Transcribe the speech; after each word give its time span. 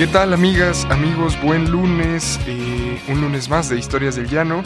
¿Qué 0.00 0.06
tal 0.06 0.32
amigas, 0.32 0.86
amigos? 0.86 1.38
Buen 1.42 1.70
lunes, 1.70 2.40
eh, 2.46 3.02
un 3.08 3.20
lunes 3.20 3.50
más 3.50 3.68
de 3.68 3.76
Historias 3.76 4.16
del 4.16 4.30
Llano. 4.30 4.64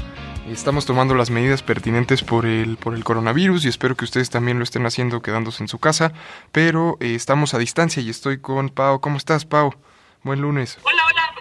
Estamos 0.48 0.86
tomando 0.86 1.16
las 1.16 1.30
medidas 1.30 1.60
pertinentes 1.60 2.22
por 2.22 2.46
el, 2.46 2.76
por 2.76 2.94
el 2.94 3.02
coronavirus 3.02 3.64
y 3.64 3.68
espero 3.68 3.96
que 3.96 4.04
ustedes 4.04 4.30
también 4.30 4.58
lo 4.58 4.62
estén 4.62 4.86
haciendo 4.86 5.22
quedándose 5.22 5.64
en 5.64 5.66
su 5.66 5.80
casa, 5.80 6.12
pero 6.52 6.98
eh, 7.00 7.16
estamos 7.16 7.52
a 7.52 7.58
distancia 7.58 8.00
y 8.00 8.10
estoy 8.10 8.40
con 8.40 8.68
Pau. 8.68 9.00
¿Cómo 9.00 9.16
estás, 9.16 9.44
Pau? 9.44 9.74
Buen 10.22 10.40
lunes. 10.40 10.78
Hola, 10.84 11.02
hola. 11.04 11.34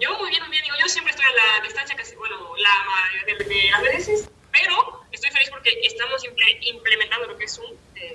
Yo 0.00 0.18
muy 0.18 0.30
bien, 0.30 0.42
muy 0.42 0.50
bien. 0.50 0.64
Digo, 0.64 0.74
yo 0.80 0.88
siempre 0.88 1.12
estoy 1.12 1.26
a 1.26 1.30
la 1.30 1.64
distancia, 1.64 1.94
casi, 1.94 2.16
bueno, 2.16 2.34
la 2.56 3.24
de, 3.24 3.44
de 3.44 3.70
las 3.70 3.82
veces, 3.82 4.28
pero 4.50 5.04
estoy 5.12 5.30
feliz 5.30 5.48
porque 5.50 5.70
estamos 5.84 6.24
imple- 6.24 6.58
implementando 6.74 7.28
lo 7.28 7.38
que 7.38 7.44
es 7.44 7.56
un, 7.56 7.72
eh, 7.94 8.14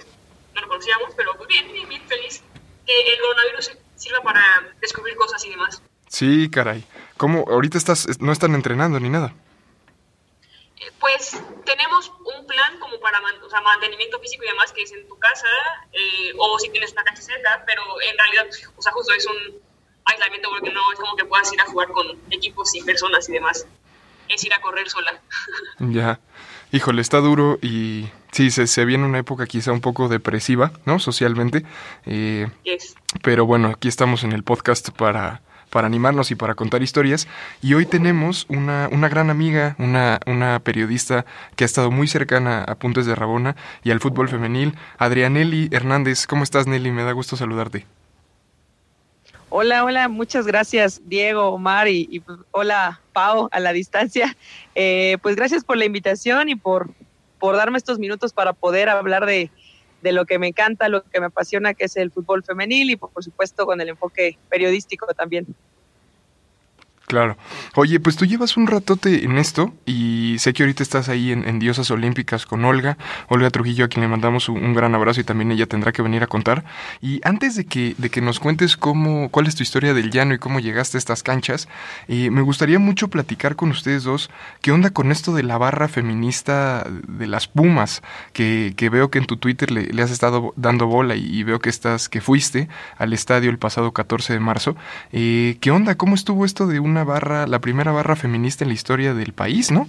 no 0.53 0.59
lo 0.63 0.67
conocíamos, 0.67 1.13
pero 1.15 1.33
muy 1.35 1.47
bien, 1.47 1.71
bien, 1.71 1.87
bien 1.87 2.01
feliz 2.09 2.43
que 2.85 3.13
el 3.13 3.21
coronavirus 3.21 3.71
sirva 4.03 4.21
para 4.21 4.43
descubrir 4.81 5.15
cosas 5.15 5.43
y 5.45 5.49
demás. 5.49 5.81
Sí, 6.07 6.49
caray. 6.49 6.83
¿Cómo? 7.17 7.45
Ahorita 7.47 7.77
estás, 7.77 8.19
no 8.19 8.31
están 8.31 8.53
entrenando 8.53 8.99
ni 8.99 9.09
nada. 9.09 9.33
Eh, 10.79 10.91
Pues 10.99 11.41
tenemos 11.65 12.11
un 12.37 12.45
plan 12.45 12.79
como 12.79 12.99
para 12.99 13.19
o 13.19 13.49
sea, 13.49 13.61
mantenimiento 13.61 14.19
físico 14.19 14.43
y 14.43 14.47
demás 14.47 14.71
que 14.73 14.83
es 14.83 14.91
en 14.91 15.07
tu 15.07 15.17
casa 15.17 15.47
eh, 15.91 16.33
o 16.37 16.59
si 16.59 16.69
tienes 16.69 16.91
una 16.91 17.03
cancha 17.03 17.21
cerca, 17.21 17.63
pero 17.65 17.81
en 18.01 18.17
realidad, 18.17 18.45
o 18.75 18.81
sea, 18.81 18.91
justo 18.91 19.13
es 19.13 19.25
un 19.25 19.59
aislamiento 20.05 20.49
porque 20.49 20.71
no 20.71 20.81
es 20.91 20.99
como 20.99 21.15
que 21.15 21.25
puedas 21.25 21.51
ir 21.53 21.61
a 21.61 21.65
jugar 21.65 21.89
con 21.89 22.05
equipos 22.29 22.75
y 22.75 22.83
personas 22.83 23.27
y 23.29 23.33
demás. 23.33 23.65
Es 24.29 24.43
ir 24.43 24.53
a 24.53 24.61
correr 24.61 24.89
sola. 24.89 25.21
Ya. 25.79 26.19
Híjole, 26.71 27.01
está 27.01 27.17
duro 27.19 27.59
y 27.61 28.09
sí, 28.33 28.51
se, 28.51 28.67
se 28.67 28.83
viene 28.83 29.05
una 29.05 29.19
época 29.19 29.45
quizá 29.45 29.71
un 29.71 29.79
poco 29.79 30.09
depresiva, 30.09 30.73
¿no? 30.85 30.99
Socialmente. 30.99 31.63
Eh, 32.05 32.49
Yes. 32.63 32.95
Pero 33.21 33.45
bueno, 33.45 33.69
aquí 33.69 33.87
estamos 33.87 34.23
en 34.23 34.31
el 34.33 34.43
podcast 34.43 34.89
para, 34.89 35.41
para 35.69 35.87
animarnos 35.87 36.31
y 36.31 36.35
para 36.35 36.55
contar 36.55 36.83
historias. 36.83 37.27
Y 37.61 37.73
hoy 37.75 37.85
tenemos 37.85 38.45
una, 38.49 38.89
una 38.91 39.07
gran 39.07 39.29
amiga, 39.29 39.75
una, 39.79 40.19
una 40.25 40.59
periodista 40.59 41.25
que 41.55 41.63
ha 41.63 41.65
estado 41.65 41.91
muy 41.91 42.07
cercana 42.07 42.63
a 42.63 42.75
Puntos 42.75 43.05
de 43.05 43.15
Rabona 43.15 43.55
y 43.83 43.91
al 43.91 43.99
fútbol 43.99 44.29
femenil, 44.29 44.75
Adrianelli 44.97 45.69
Hernández. 45.71 46.27
¿Cómo 46.27 46.43
estás, 46.43 46.67
Nelly? 46.67 46.91
Me 46.91 47.03
da 47.03 47.11
gusto 47.11 47.37
saludarte. 47.37 47.85
Hola, 49.55 49.85
hola, 49.85 50.07
muchas 50.07 50.47
gracias 50.47 51.01
Diego, 51.05 51.49
Omar 51.49 51.87
y, 51.87 52.07
y, 52.09 52.21
pues, 52.21 52.39
hola 52.49 52.99
Pau 53.13 53.49
a 53.51 53.59
la 53.59 53.71
distancia. 53.71 54.35
Eh, 54.73 55.19
pues 55.21 55.35
gracias 55.35 55.63
por 55.63 55.77
la 55.77 55.85
invitación 55.85 56.49
y 56.49 56.55
por, 56.55 56.89
por 57.43 57.57
darme 57.57 57.77
estos 57.77 57.99
minutos 57.99 58.31
para 58.31 58.53
poder 58.53 58.87
hablar 58.87 59.25
de, 59.25 59.51
de 60.01 60.13
lo 60.13 60.25
que 60.25 60.39
me 60.39 60.47
encanta, 60.47 60.87
lo 60.87 61.03
que 61.03 61.19
me 61.19 61.25
apasiona, 61.25 61.73
que 61.73 61.83
es 61.83 61.97
el 61.97 62.09
fútbol 62.09 62.41
femenil 62.41 62.91
y 62.91 62.95
por, 62.95 63.09
por 63.09 63.21
supuesto 63.21 63.65
con 63.65 63.81
el 63.81 63.89
enfoque 63.89 64.37
periodístico 64.47 65.07
también. 65.07 65.45
Claro. 67.13 67.37
Oye, 67.75 67.99
pues 67.99 68.15
tú 68.15 68.25
llevas 68.25 68.57
un 68.57 68.65
ratote 68.65 69.23
en 69.23 69.37
esto 69.37 69.71
y 69.85 70.37
sé 70.39 70.51
que 70.51 70.63
ahorita 70.63 70.81
estás 70.81 71.09
ahí 71.09 71.31
en, 71.31 71.59
Diosas 71.59 71.91
Olímpicas 71.91 72.47
con 72.47 72.65
Olga, 72.65 72.97
Olga 73.27 73.51
Trujillo, 73.51 73.85
a 73.85 73.87
quien 73.87 74.01
le 74.01 74.07
mandamos 74.07 74.49
un, 74.49 74.73
gran 74.73 74.95
abrazo 74.95 75.21
y 75.21 75.23
también 75.23 75.51
ella 75.51 75.67
tendrá 75.67 75.91
que 75.91 76.01
venir 76.01 76.23
a 76.23 76.27
contar. 76.27 76.65
Y 77.01 77.21
antes 77.23 77.55
de 77.55 77.65
que, 77.65 77.93
de 77.99 78.09
que 78.09 78.19
nos 78.19 78.39
cuentes 78.39 78.77
cómo, 78.77 79.29
cuál 79.29 79.45
es 79.45 79.53
tu 79.53 79.61
historia 79.61 79.93
del 79.93 80.09
llano 80.09 80.33
y 80.33 80.39
cómo 80.39 80.59
llegaste 80.59 80.97
a 80.97 80.99
estas 80.99 81.21
canchas, 81.21 81.67
eh, 82.07 82.31
me 82.31 82.41
gustaría 82.41 82.79
mucho 82.79 83.09
platicar 83.09 83.55
con 83.55 83.69
ustedes 83.69 84.01
dos 84.01 84.31
qué 84.61 84.71
onda 84.71 84.89
con 84.89 85.11
esto 85.11 85.35
de 85.35 85.43
la 85.43 85.59
barra 85.59 85.87
feminista 85.89 86.83
de 87.07 87.27
las 87.27 87.47
Pumas, 87.47 88.01
que, 88.33 88.73
que 88.75 88.89
veo 88.89 89.11
que 89.11 89.19
en 89.19 89.27
tu 89.27 89.37
Twitter 89.37 89.69
le, 89.69 89.83
le 89.83 90.01
has 90.01 90.09
estado 90.09 90.51
dando 90.55 90.87
bola 90.87 91.15
y, 91.15 91.25
y 91.27 91.43
veo 91.43 91.59
que 91.59 91.69
estás, 91.69 92.09
que 92.09 92.21
fuiste 92.21 92.69
al 92.97 93.13
estadio 93.13 93.51
el 93.51 93.59
pasado 93.59 93.91
14 93.91 94.33
de 94.33 94.39
marzo. 94.39 94.75
Eh, 95.11 95.57
¿Qué 95.61 95.69
onda? 95.69 95.93
¿Cómo 95.93 96.15
estuvo 96.15 96.43
esto 96.43 96.65
de 96.65 96.79
una 96.79 97.02
barra, 97.03 97.47
la 97.47 97.59
primera 97.59 97.91
barra 97.91 98.15
feminista 98.15 98.63
en 98.63 98.69
la 98.69 98.73
historia 98.73 99.13
del 99.13 99.33
país, 99.33 99.71
no? 99.71 99.87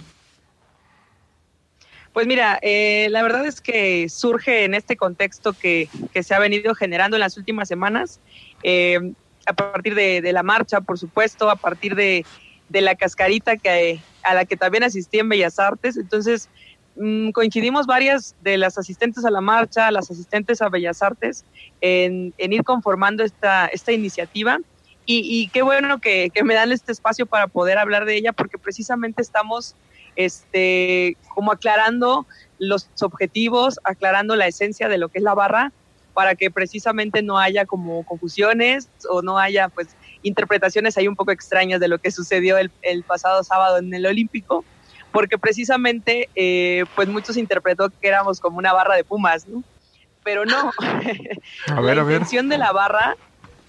Pues 2.15 2.27
mira, 2.27 2.57
eh, 2.61 3.07
la 3.09 3.23
verdad 3.23 3.45
es 3.45 3.59
que 3.59 4.07
surge 4.07 4.63
en 4.63 4.73
este 4.73 4.95
contexto 4.95 5.51
que, 5.51 5.89
que 6.13 6.23
se 6.23 6.33
ha 6.33 6.39
venido 6.39 6.73
generando 6.73 7.17
en 7.17 7.19
las 7.19 7.35
últimas 7.35 7.67
semanas, 7.67 8.21
eh, 8.63 9.11
a 9.45 9.51
partir 9.51 9.95
de, 9.95 10.31
la 10.31 10.41
marcha, 10.41 10.79
por 10.79 10.97
supuesto, 10.97 11.49
a 11.49 11.57
partir 11.57 11.93
de, 11.93 12.25
la 12.69 12.95
cascarita 12.95 13.57
que, 13.57 13.99
a 14.23 14.33
la 14.33 14.45
que 14.45 14.55
también 14.55 14.83
asistí 14.83 15.19
en 15.19 15.27
Bellas 15.27 15.59
Artes. 15.59 15.97
Entonces, 15.97 16.47
mmm, 16.95 17.31
coincidimos 17.31 17.85
varias 17.85 18.33
de 18.41 18.57
las 18.57 18.77
asistentes 18.77 19.25
a 19.25 19.29
la 19.29 19.41
marcha, 19.41 19.91
las 19.91 20.09
asistentes 20.09 20.61
a 20.61 20.69
Bellas 20.69 21.01
Artes, 21.01 21.43
en, 21.81 22.33
en 22.37 22.53
ir 22.53 22.63
conformando 22.63 23.25
esta, 23.25 23.67
esta 23.67 23.91
iniciativa. 23.91 24.59
Y, 25.05 25.19
y, 25.21 25.47
qué 25.49 25.61
bueno 25.61 25.99
que, 25.99 26.31
que, 26.33 26.43
me 26.43 26.55
dan 26.55 26.71
este 26.71 26.91
espacio 26.91 27.27
para 27.27 27.47
poder 27.47 27.77
hablar 27.77 28.05
de 28.05 28.15
ella, 28.17 28.33
porque 28.33 28.57
precisamente 28.57 29.21
estamos 29.21 29.75
este, 30.15 31.17
como 31.33 31.51
aclarando 31.51 32.25
los 32.57 32.89
objetivos, 33.01 33.79
aclarando 33.83 34.35
la 34.35 34.47
esencia 34.47 34.87
de 34.87 34.97
lo 34.97 35.09
que 35.09 35.19
es 35.19 35.23
la 35.23 35.33
barra, 35.33 35.71
para 36.15 36.35
que 36.35 36.49
precisamente 36.49 37.21
no 37.21 37.37
haya 37.37 37.65
como 37.65 38.03
confusiones 38.05 38.89
o 39.09 39.21
no 39.21 39.37
haya 39.37 39.67
pues 39.67 39.89
interpretaciones 40.23 40.97
ahí 40.97 41.07
un 41.07 41.15
poco 41.15 41.31
extrañas 41.31 41.79
de 41.79 41.89
lo 41.89 41.99
que 41.99 42.09
sucedió 42.09 42.57
el, 42.57 42.71
el 42.81 43.03
pasado 43.03 43.43
sábado 43.43 43.77
en 43.77 43.93
el 43.93 44.05
Olímpico, 44.05 44.63
porque 45.11 45.37
precisamente 45.37 46.29
eh, 46.35 46.85
pues 46.95 47.09
muchos 47.09 47.37
interpretó 47.37 47.89
que 47.89 48.07
éramos 48.07 48.39
como 48.39 48.57
una 48.57 48.73
barra 48.73 48.95
de 48.95 49.03
Pumas, 49.03 49.47
¿no? 49.47 49.63
Pero 50.23 50.45
no. 50.45 50.71
A 51.67 51.81
ver, 51.81 51.97
la 51.97 52.01
a 52.01 52.05
ver. 52.05 52.15
intención 52.15 52.49
de 52.49 52.57
la 52.57 52.71
barra 52.71 53.17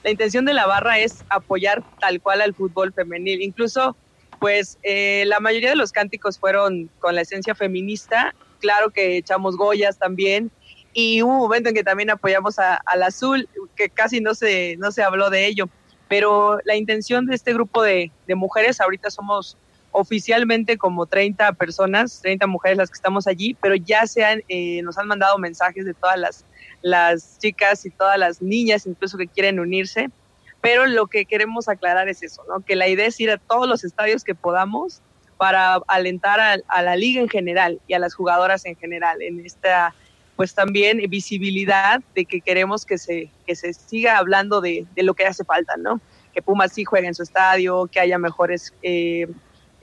la 0.06 0.12
intención 0.12 0.44
de 0.44 0.54
la 0.54 0.68
barra 0.68 1.00
es 1.00 1.24
apoyar 1.30 1.82
tal 1.98 2.20
cual 2.20 2.40
al 2.40 2.54
fútbol 2.54 2.92
femenil. 2.92 3.42
Incluso, 3.42 3.96
pues 4.38 4.78
eh, 4.84 5.24
la 5.26 5.40
mayoría 5.40 5.70
de 5.70 5.74
los 5.74 5.90
cánticos 5.90 6.38
fueron 6.38 6.88
con 7.00 7.16
la 7.16 7.22
esencia 7.22 7.56
feminista. 7.56 8.32
Claro 8.60 8.90
que 8.90 9.16
echamos 9.16 9.56
Goyas 9.56 9.98
también. 9.98 10.52
Y 10.92 11.22
hubo 11.22 11.32
un 11.32 11.38
momento 11.38 11.70
en 11.70 11.74
que 11.74 11.82
también 11.82 12.10
apoyamos 12.10 12.56
al 12.60 13.02
azul, 13.02 13.48
que 13.74 13.88
casi 13.88 14.20
no 14.20 14.36
se, 14.36 14.76
no 14.76 14.92
se 14.92 15.02
habló 15.02 15.28
de 15.28 15.44
ello. 15.44 15.68
Pero 16.06 16.60
la 16.64 16.76
intención 16.76 17.26
de 17.26 17.34
este 17.34 17.52
grupo 17.52 17.82
de, 17.82 18.12
de 18.28 18.34
mujeres, 18.36 18.80
ahorita 18.80 19.10
somos 19.10 19.56
oficialmente 19.98 20.76
como 20.76 21.06
30 21.06 21.52
personas, 21.54 22.20
30 22.20 22.46
mujeres 22.46 22.76
las 22.76 22.90
que 22.90 22.96
estamos 22.96 23.26
allí, 23.26 23.56
pero 23.60 23.74
ya 23.74 24.06
se 24.06 24.24
han, 24.24 24.42
eh, 24.48 24.82
nos 24.82 24.98
han 24.98 25.08
mandado 25.08 25.38
mensajes 25.38 25.84
de 25.84 25.94
todas 25.94 26.18
las 26.18 26.44
las 26.82 27.38
chicas 27.38 27.84
y 27.86 27.90
todas 27.90 28.18
las 28.18 28.42
niñas 28.42 28.86
incluso 28.86 29.18
que 29.18 29.26
quieren 29.26 29.58
unirse, 29.58 30.10
pero 30.60 30.86
lo 30.86 31.06
que 31.06 31.24
queremos 31.24 31.68
aclarar 31.68 32.08
es 32.08 32.22
eso, 32.22 32.42
¿no? 32.48 32.60
que 32.60 32.76
la 32.76 32.88
idea 32.88 33.06
es 33.06 33.18
ir 33.18 33.30
a 33.30 33.38
todos 33.38 33.66
los 33.66 33.82
estadios 33.82 34.22
que 34.22 34.34
podamos 34.34 35.00
para 35.36 35.80
alentar 35.88 36.38
a, 36.40 36.56
a, 36.68 36.82
la 36.82 36.96
liga 36.96 37.20
en 37.20 37.28
general 37.28 37.80
y 37.88 37.94
a 37.94 37.98
las 37.98 38.14
jugadoras 38.14 38.64
en 38.66 38.76
general 38.76 39.20
en 39.20 39.44
esta 39.44 39.94
pues 40.36 40.54
también 40.54 40.98
visibilidad 41.08 42.02
de 42.14 42.26
que 42.26 42.40
queremos 42.40 42.84
que 42.84 42.98
se, 42.98 43.30
que 43.46 43.56
se 43.56 43.72
siga 43.72 44.18
hablando 44.18 44.60
de, 44.60 44.86
de 44.94 45.02
lo 45.02 45.14
que 45.14 45.24
hace 45.24 45.44
falta, 45.44 45.76
¿no? 45.78 45.98
Que 46.34 46.42
Pumas 46.42 46.72
sí 46.74 46.84
juegue 46.84 47.08
en 47.08 47.14
su 47.14 47.22
estadio, 47.22 47.86
que 47.86 48.00
haya 48.00 48.18
mejores 48.18 48.74
eh, 48.82 49.26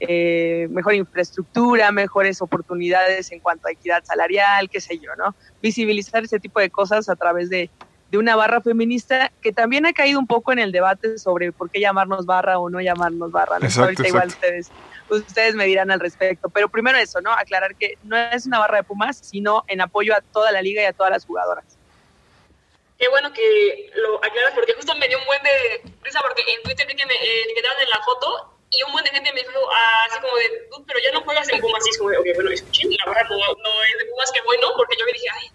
eh, 0.05 0.67
mejor 0.69 0.95
infraestructura, 0.95 1.89
mejores 1.93 2.41
oportunidades 2.41 3.31
en 3.31 3.39
cuanto 3.39 3.69
a 3.69 3.71
equidad 3.71 4.03
salarial, 4.03 4.69
qué 4.69 4.81
sé 4.81 4.99
yo, 4.99 5.15
¿no? 5.15 5.33
Visibilizar 5.61 6.23
ese 6.25 6.41
tipo 6.41 6.59
de 6.59 6.69
cosas 6.69 7.07
a 7.07 7.15
través 7.15 7.49
de, 7.49 7.69
de, 8.11 8.17
una 8.17 8.35
barra 8.35 8.59
feminista 8.59 9.31
que 9.41 9.53
también 9.53 9.85
ha 9.85 9.93
caído 9.93 10.19
un 10.19 10.27
poco 10.27 10.51
en 10.51 10.59
el 10.59 10.73
debate 10.73 11.17
sobre 11.17 11.53
por 11.53 11.69
qué 11.69 11.79
llamarnos 11.79 12.25
barra 12.25 12.59
o 12.59 12.69
no 12.69 12.81
llamarnos 12.81 13.31
barra. 13.31 13.59
¿no? 13.59 13.65
Exacto, 13.65 13.83
Ahorita 13.83 14.03
exacto. 14.03 14.17
igual 14.17 14.27
ustedes, 14.27 14.71
ustedes 15.09 15.55
me 15.55 15.65
dirán 15.67 15.89
al 15.89 16.01
respecto. 16.01 16.49
Pero 16.49 16.67
primero 16.67 16.97
eso, 16.97 17.21
¿no? 17.21 17.31
Aclarar 17.31 17.75
que 17.75 17.97
no 18.03 18.17
es 18.17 18.45
una 18.45 18.59
barra 18.59 18.77
de 18.77 18.83
Pumas, 18.83 19.17
sino 19.17 19.63
en 19.67 19.79
apoyo 19.79 20.13
a 20.13 20.19
toda 20.19 20.51
la 20.51 20.61
liga 20.61 20.81
y 20.81 20.85
a 20.85 20.91
todas 20.91 21.13
las 21.13 21.25
jugadoras. 21.25 21.77
Qué 22.99 23.07
bueno 23.07 23.31
que 23.31 23.89
lo 23.95 24.17
aclaras 24.17 24.51
porque 24.53 24.73
justo 24.73 24.95
me 24.95 25.07
dio 25.07 25.17
un 25.17 25.25
buen 25.25 25.41
de 25.43 25.93
risa 26.03 26.19
porque 26.21 26.41
en 26.41 26.61
Twitter 26.63 26.85
vi 26.87 26.95
que 26.95 27.05
me 27.05 27.13
eh, 27.13 27.43
etiquetaron 27.45 27.81
en 27.81 27.89
la 27.89 28.01
foto 28.03 28.52
y 28.73 28.83
un 28.83 28.91
buen 28.91 29.05
de 29.05 29.11
gente 29.11 29.31
me 29.33 29.41
dijo 29.41 29.69
así 30.09 30.19
como 30.19 30.35
de, 30.37 30.67
pero 30.87 30.99
ya 30.99 31.11
no 31.11 31.21
juegas 31.21 31.47
en 31.49 31.61
Pumas, 31.61 31.85
y 31.85 31.89
es 31.91 31.97
como 31.97 32.09
de, 32.09 32.17
ok, 32.17 32.27
bueno, 32.35 32.49
escuchen, 32.49 32.89
la 32.89 33.05
verdad 33.05 33.29
no, 33.29 33.37
no 33.37 33.83
es 33.83 33.97
de 33.99 34.05
Pumas, 34.09 34.31
que 34.31 34.41
bueno, 34.41 34.67
porque 34.75 34.97
yo 34.97 35.05
me 35.05 35.13
dije, 35.13 35.27
ay, 35.31 35.47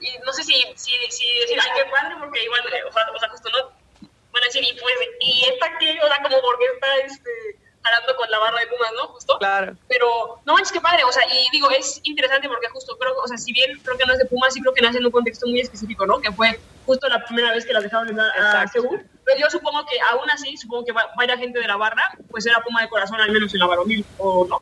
y 0.00 0.18
no 0.24 0.32
sé 0.32 0.44
si, 0.44 0.54
si, 0.76 0.92
si 1.10 1.40
decir, 1.40 1.58
ay, 1.60 1.70
qué 1.74 1.90
padre, 1.90 2.14
porque 2.18 2.42
igual, 2.44 2.62
o 2.64 2.92
sea, 2.92 3.10
o 3.14 3.18
sea, 3.18 3.28
justo 3.28 3.50
no, 3.50 3.58
a 4.38 4.46
decir, 4.46 4.62
y 4.62 4.72
pues, 4.80 4.94
y 5.20 5.44
esta 5.52 5.78
que, 5.78 5.98
o 6.00 6.06
sea, 6.06 6.22
como 6.22 6.40
porque 6.40 6.64
está, 6.66 6.96
este, 6.98 7.30
jalando 7.82 8.16
con 8.16 8.30
la 8.30 8.38
barra 8.38 8.60
de 8.60 8.66
Pumas, 8.68 8.92
¿no? 8.94 9.08
Justo. 9.08 9.38
Claro. 9.38 9.76
Pero, 9.88 10.40
no 10.44 10.54
manches, 10.54 10.72
qué 10.72 10.80
padre, 10.80 11.04
o 11.04 11.12
sea, 11.12 11.24
y 11.26 11.50
digo, 11.50 11.70
es 11.70 12.00
interesante 12.04 12.48
porque 12.48 12.68
justo 12.68 12.96
creo, 12.98 13.16
o 13.16 13.26
sea, 13.26 13.36
si 13.36 13.52
bien 13.52 13.78
creo 13.82 13.98
que 13.98 14.06
no 14.06 14.12
es 14.12 14.18
de 14.18 14.26
Pumas, 14.26 14.54
sí 14.54 14.60
creo 14.60 14.74
que 14.74 14.82
nace 14.82 14.98
en 14.98 15.06
un 15.06 15.12
contexto 15.12 15.46
muy 15.46 15.60
específico, 15.60 16.06
¿no? 16.06 16.20
Que 16.20 16.30
fue 16.32 16.58
justo 16.90 17.08
la 17.08 17.24
primera 17.24 17.52
vez 17.52 17.64
que 17.64 17.72
las 17.72 17.84
dejaron 17.84 18.08
entrar 18.08 18.30
a. 18.36 18.66
Seúl. 18.66 19.06
Pero 19.24 19.38
yo 19.38 19.48
supongo 19.48 19.86
que 19.86 19.96
aún 20.10 20.28
así, 20.30 20.56
supongo 20.56 20.84
que 20.84 20.92
va- 20.92 21.08
vaya 21.16 21.36
gente 21.36 21.60
de 21.60 21.68
la 21.68 21.76
barra, 21.76 22.02
pues 22.30 22.44
era 22.46 22.60
Puma 22.62 22.82
de 22.82 22.88
corazón, 22.88 23.20
al 23.20 23.30
menos 23.30 23.54
en 23.54 23.60
la 23.60 23.66
varonil, 23.66 24.04
o 24.18 24.44
no. 24.48 24.60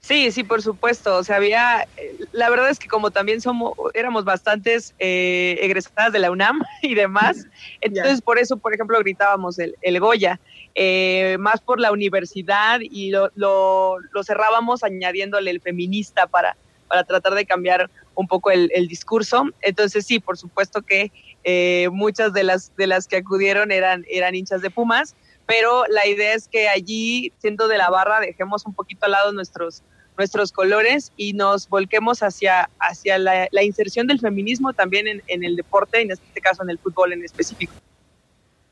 Sí, 0.00 0.32
sí, 0.32 0.42
por 0.42 0.60
supuesto. 0.60 1.16
O 1.16 1.22
sea, 1.24 1.36
había, 1.36 1.86
la 2.32 2.50
verdad 2.50 2.68
es 2.68 2.78
que 2.80 2.88
como 2.88 3.10
también 3.12 3.40
somos, 3.40 3.74
éramos 3.94 4.24
bastantes 4.24 4.92
eh, 4.98 5.56
egresadas 5.62 6.12
de 6.12 6.18
la 6.18 6.30
UNAM 6.32 6.62
y 6.82 6.94
demás, 6.94 7.46
entonces 7.80 8.20
por 8.20 8.38
eso, 8.38 8.56
por 8.56 8.74
ejemplo, 8.74 8.98
gritábamos 8.98 9.58
el, 9.60 9.76
el 9.82 10.00
Goya, 10.00 10.40
eh, 10.74 11.36
más 11.38 11.60
por 11.60 11.78
la 11.78 11.92
universidad 11.92 12.80
y 12.82 13.10
lo, 13.12 13.30
lo, 13.36 13.98
lo 14.10 14.24
cerrábamos 14.24 14.82
añadiéndole 14.82 15.52
el 15.52 15.60
feminista 15.60 16.26
para, 16.26 16.56
para 16.88 17.04
tratar 17.04 17.34
de 17.34 17.46
cambiar 17.46 17.90
un 18.14 18.26
poco 18.26 18.50
el, 18.50 18.68
discurso. 18.88 19.44
Entonces 19.60 20.06
sí, 20.06 20.20
por 20.20 20.36
supuesto 20.38 20.82
que 20.82 21.12
eh, 21.44 21.88
muchas 21.92 22.32
de 22.32 22.44
las, 22.44 22.74
de 22.76 22.86
las 22.86 23.06
que 23.06 23.16
acudieron 23.16 23.72
eran, 23.72 24.04
eran 24.08 24.34
hinchas 24.34 24.62
de 24.62 24.70
Pumas, 24.70 25.16
pero 25.46 25.84
la 25.88 26.06
idea 26.06 26.34
es 26.34 26.48
que 26.48 26.68
allí, 26.68 27.32
siendo 27.38 27.68
de 27.68 27.78
la 27.78 27.90
barra, 27.90 28.20
dejemos 28.20 28.64
un 28.66 28.74
poquito 28.74 29.06
al 29.06 29.12
lado 29.12 29.32
nuestros 29.32 29.82
nuestros 30.16 30.52
colores 30.52 31.12
y 31.16 31.32
nos 31.32 31.68
volquemos 31.68 32.22
hacia, 32.22 32.70
hacia 32.78 33.18
la, 33.18 33.48
la 33.50 33.62
inserción 33.64 34.06
del 34.06 34.20
feminismo 34.20 34.72
también 34.72 35.08
en, 35.08 35.22
en, 35.26 35.44
el 35.44 35.56
deporte, 35.56 36.00
en 36.00 36.10
este 36.12 36.40
caso 36.40 36.62
en 36.62 36.70
el 36.70 36.78
fútbol 36.78 37.12
en 37.12 37.24
específico. 37.24 37.72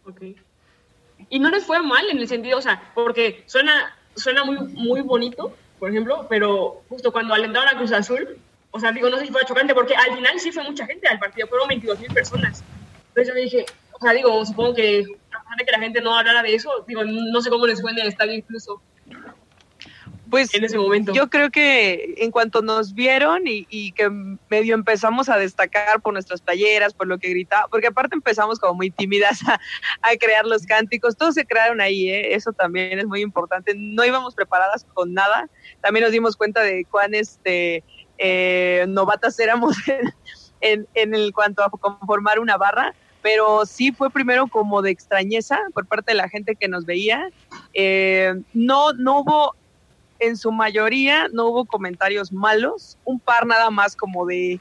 Ok. 0.05 0.23
Y 1.29 1.38
no 1.38 1.50
les 1.50 1.65
fue 1.65 1.82
mal 1.82 2.08
en 2.11 2.19
el 2.19 2.29
sentido, 2.29 2.58
o 2.58 2.62
sea, 2.62 2.93
porque 2.94 3.43
suena, 3.47 3.97
suena 4.15 4.44
muy, 4.44 4.58
muy 4.58 5.00
bonito, 5.00 5.56
por 5.82 5.90
ejemplo, 5.90 6.26
pero 6.29 6.84
justo 6.88 7.11
cuando 7.11 7.34
alentaron 7.34 7.69
a 7.69 7.76
Cruz 7.76 7.90
Azul, 7.90 8.38
o 8.70 8.79
sea, 8.79 8.93
digo, 8.93 9.11
no 9.11 9.19
sé 9.19 9.26
si 9.26 9.32
fue 9.32 9.44
chocante, 9.44 9.75
porque 9.75 9.96
al 9.96 10.14
final 10.14 10.38
sí 10.38 10.52
fue 10.52 10.62
mucha 10.62 10.87
gente 10.87 11.08
al 11.08 11.19
partido, 11.19 11.49
fueron 11.49 11.67
22 11.67 11.99
mil 11.99 12.14
personas. 12.14 12.62
Entonces 13.08 13.26
yo 13.26 13.34
me 13.34 13.40
dije, 13.40 13.67
o 13.90 13.99
sea, 14.00 14.12
digo, 14.12 14.46
supongo 14.46 14.75
que 14.75 15.00
a 15.00 15.43
pesar 15.43 15.56
de 15.58 15.64
que 15.64 15.73
la 15.73 15.81
gente 15.81 16.00
no 16.00 16.17
hablara 16.17 16.40
de 16.44 16.55
eso, 16.55 16.84
digo, 16.87 17.02
no 17.05 17.40
sé 17.40 17.50
cómo 17.50 17.67
les 17.67 17.81
fue 17.81 17.90
en 17.90 17.99
el 17.99 18.06
estadio 18.06 18.32
incluso. 18.32 18.81
Pues 20.32 20.55
en 20.55 20.64
ese 20.64 20.79
momento. 20.79 21.12
yo 21.12 21.29
creo 21.29 21.50
que 21.50 22.14
en 22.17 22.31
cuanto 22.31 22.62
nos 22.62 22.94
vieron 22.94 23.46
y, 23.46 23.67
y, 23.69 23.93
que 23.93 24.08
medio 24.49 24.75
empezamos 24.75 25.29
a 25.29 25.37
destacar 25.37 26.00
por 26.00 26.14
nuestras 26.14 26.40
playeras, 26.40 26.94
por 26.94 27.06
lo 27.06 27.19
que 27.19 27.29
gritaba, 27.29 27.69
porque 27.69 27.88
aparte 27.88 28.17
empezamos 28.17 28.58
como 28.58 28.73
muy 28.73 28.90
tímidas 28.90 29.40
a, 29.46 29.61
a 30.00 30.17
crear 30.19 30.46
los 30.46 30.64
cánticos, 30.64 31.19
todos 31.19 31.34
se 31.34 31.44
crearon 31.44 31.82
ahí, 31.82 32.08
¿eh? 32.08 32.34
eso 32.34 32.50
también 32.55 32.99
es 32.99 33.05
muy 33.05 33.20
importante, 33.20 33.75
no 33.76 34.06
íbamos 34.06 34.34
preparadas 34.34 34.87
con 34.94 35.12
nada, 35.12 35.50
también 35.82 36.05
nos 36.05 36.12
dimos 36.12 36.34
cuenta 36.34 36.62
de 36.62 36.87
cuán 36.87 37.14
este, 37.14 37.84
eh, 38.17 38.87
novatas 38.88 39.38
éramos 39.38 39.76
en, 39.87 40.14
en, 40.62 40.88
en 40.94 41.14
el 41.14 41.34
cuanto 41.34 41.62
a 41.62 41.69
conformar 41.69 42.38
una 42.38 42.56
barra, 42.56 42.94
pero 43.20 43.67
sí 43.67 43.93
fue 43.93 44.08
primero 44.08 44.46
como 44.46 44.81
de 44.81 44.93
extrañeza 44.93 45.61
por 45.75 45.87
parte 45.87 46.12
de 46.12 46.17
la 46.17 46.31
gente 46.31 46.56
que 46.56 46.69
nos 46.69 46.87
veía. 46.87 47.29
Eh, 47.75 48.34
no, 48.55 48.94
no 48.94 49.20
hubo 49.20 49.56
en 50.22 50.36
su 50.36 50.52
mayoría 50.52 51.26
no 51.32 51.48
hubo 51.48 51.64
comentarios 51.64 52.32
malos, 52.32 52.96
un 53.04 53.19
par 53.19 53.44
nada 53.44 53.70
más 53.70 53.96
como 53.96 54.24
de, 54.24 54.60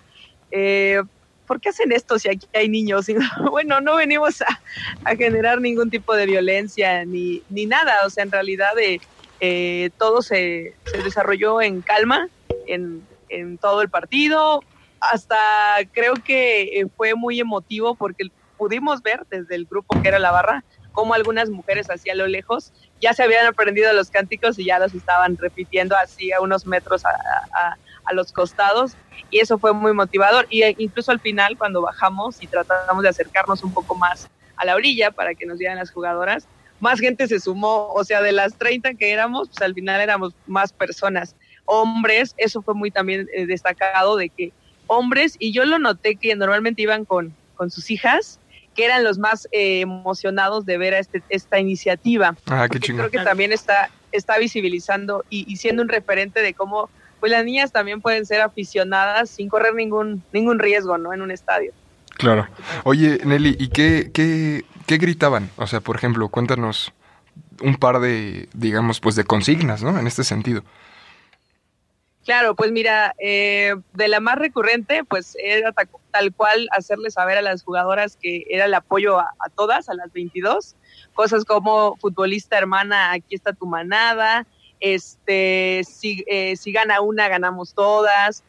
eh, 0.49 1.01
¿por 1.45 1.61
qué 1.61 1.69
hacen 1.69 1.91
esto 1.91 2.17
si 2.17 2.29
aquí 2.29 2.47
hay 2.53 2.67
niños? 2.67 3.05
Bueno, 3.51 3.79
no 3.79 3.95
venimos 3.95 4.41
a, 4.41 5.15
generar 5.15 5.61
ningún 5.61 5.91
tipo 5.91 6.15
de 6.15 6.25
violencia 6.25 7.05
ni, 7.05 7.43
ni 7.49 7.67
nada, 7.67 8.05
o 8.05 8.09
sea, 8.09 8.23
en 8.23 8.31
realidad 8.31 8.77
eh, 8.79 8.99
eh, 9.39 9.91
todo 9.99 10.23
se, 10.23 10.73
se, 10.85 10.97
desarrolló 11.03 11.61
en 11.61 11.81
calma 11.81 12.27
en, 12.65 13.05
en, 13.29 13.59
todo 13.59 13.83
el 13.83 13.89
partido, 13.89 14.63
hasta 14.99 15.37
creo 15.91 16.15
que 16.15 16.87
fue 16.97 17.13
muy 17.13 17.39
emotivo 17.39 17.93
porque 17.93 18.31
pudimos 18.57 19.03
ver 19.03 19.27
desde 19.29 19.55
el 19.55 19.65
grupo 19.65 20.01
que 20.01 20.07
era 20.07 20.17
la 20.17 20.31
barra 20.31 20.63
como 20.91 21.13
algunas 21.13 21.49
mujeres 21.49 21.87
hacia 21.89 22.15
lo 22.15 22.27
lejos 22.27 22.71
ya 23.01 23.13
se 23.13 23.23
habían 23.23 23.45
aprendido 23.45 23.91
los 23.93 24.09
cánticos 24.09 24.59
y 24.59 24.65
ya 24.65 24.79
los 24.79 24.93
estaban 24.93 25.37
repitiendo 25.37 25.95
así 25.95 26.31
a 26.31 26.39
unos 26.39 26.65
metros 26.65 27.03
a, 27.05 27.09
a, 27.53 28.13
los 28.13 28.33
costados 28.33 28.93
y 29.29 29.39
eso 29.39 29.57
fue 29.57 29.73
muy 29.73 29.93
motivador. 29.93 30.45
Y 30.49 30.63
incluso 30.83 31.11
al 31.11 31.21
final 31.21 31.57
cuando 31.57 31.81
bajamos 31.81 32.43
y 32.43 32.47
tratamos 32.47 33.03
de 33.03 33.09
acercarnos 33.09 33.63
un 33.63 33.73
poco 33.73 33.95
más 33.95 34.29
a 34.57 34.65
la 34.65 34.75
orilla 34.75 35.11
para 35.11 35.33
que 35.33 35.45
nos 35.45 35.57
dieran 35.57 35.77
las 35.77 35.91
jugadoras, 35.91 36.45
más 36.81 36.99
gente 36.99 37.27
se 37.27 37.39
sumó, 37.39 37.87
o 37.93 38.03
sea, 38.03 38.21
de 38.21 38.33
las 38.33 38.57
30 38.57 38.95
que 38.95 39.11
éramos, 39.11 39.47
pues 39.47 39.61
al 39.61 39.73
final 39.73 40.01
éramos 40.01 40.33
más 40.47 40.73
personas, 40.73 41.35
hombres, 41.65 42.33
eso 42.37 42.61
fue 42.61 42.73
muy 42.73 42.91
también 42.91 43.27
eh, 43.33 43.45
destacado 43.45 44.17
de 44.17 44.29
que 44.29 44.51
hombres, 44.87 45.35
y 45.39 45.53
yo 45.53 45.63
lo 45.63 45.79
noté 45.79 46.15
que 46.15 46.35
normalmente 46.35 46.81
iban 46.81 47.05
con, 47.05 47.33
con 47.55 47.71
sus 47.71 47.89
hijas, 47.91 48.40
que 48.75 48.85
eran 48.85 49.03
los 49.03 49.17
más 49.17 49.47
eh, 49.51 49.81
emocionados 49.81 50.65
de 50.65 50.77
ver 50.77 50.93
a 50.93 50.99
este, 50.99 51.21
esta 51.29 51.59
iniciativa. 51.59 52.35
Ah, 52.47 52.67
qué 52.71 52.79
chingón. 52.79 53.07
Creo 53.07 53.11
que 53.11 53.27
también 53.27 53.51
está, 53.51 53.89
está 54.11 54.37
visibilizando 54.37 55.25
y, 55.29 55.51
y, 55.51 55.57
siendo 55.57 55.81
un 55.81 55.89
referente 55.89 56.41
de 56.41 56.53
cómo 56.53 56.89
pues 57.19 57.31
las 57.31 57.45
niñas 57.45 57.71
también 57.71 58.01
pueden 58.01 58.25
ser 58.25 58.41
aficionadas 58.41 59.29
sin 59.29 59.47
correr 59.47 59.75
ningún, 59.75 60.23
ningún 60.33 60.57
riesgo 60.59 60.97
¿no? 60.97 61.13
en 61.13 61.21
un 61.21 61.31
estadio. 61.31 61.71
Claro. 62.17 62.47
Oye, 62.83 63.19
Nelly, 63.23 63.55
¿y 63.59 63.69
qué, 63.69 64.11
qué, 64.13 64.65
qué 64.87 64.97
gritaban? 64.97 65.49
O 65.57 65.67
sea, 65.67 65.81
por 65.81 65.95
ejemplo, 65.95 66.29
cuéntanos 66.29 66.93
un 67.61 67.75
par 67.75 67.99
de, 67.99 68.49
digamos, 68.53 68.99
pues 68.99 69.15
de 69.15 69.23
consignas, 69.23 69.83
¿no? 69.83 69.97
En 69.97 70.07
este 70.07 70.23
sentido. 70.23 70.63
Claro, 72.25 72.55
pues 72.55 72.71
mira, 72.71 73.15
eh, 73.19 73.75
de 73.93 74.07
la 74.07 74.19
más 74.19 74.37
recurrente, 74.37 75.03
pues 75.03 75.35
era 75.41 75.73
tal, 76.11 76.33
cual 76.33 76.67
hacerle 76.71 77.09
saber 77.11 77.37
a 77.37 77.41
las 77.41 77.63
jugadoras 77.63 78.17
que 78.21 78.45
era 78.49 78.65
el 78.65 78.73
apoyo 78.73 79.19
a, 79.19 79.29
todas, 79.55 79.89
a 79.89 79.93
las 79.93 80.11
22, 80.13 80.75
cosas 81.13 81.45
como 81.45 81.97
futbolista 81.97 82.57
hermana, 82.57 83.11
aquí 83.11 83.35
está 83.35 83.53
tu 83.53 83.65
manada, 83.65 84.45
este, 84.79 85.81
si, 85.83 86.23
eh, 86.27 86.55
si 86.55 86.71
gana 86.71 87.01
una, 87.01 87.27
ganamos 87.27 87.73
todas, 87.73 88.43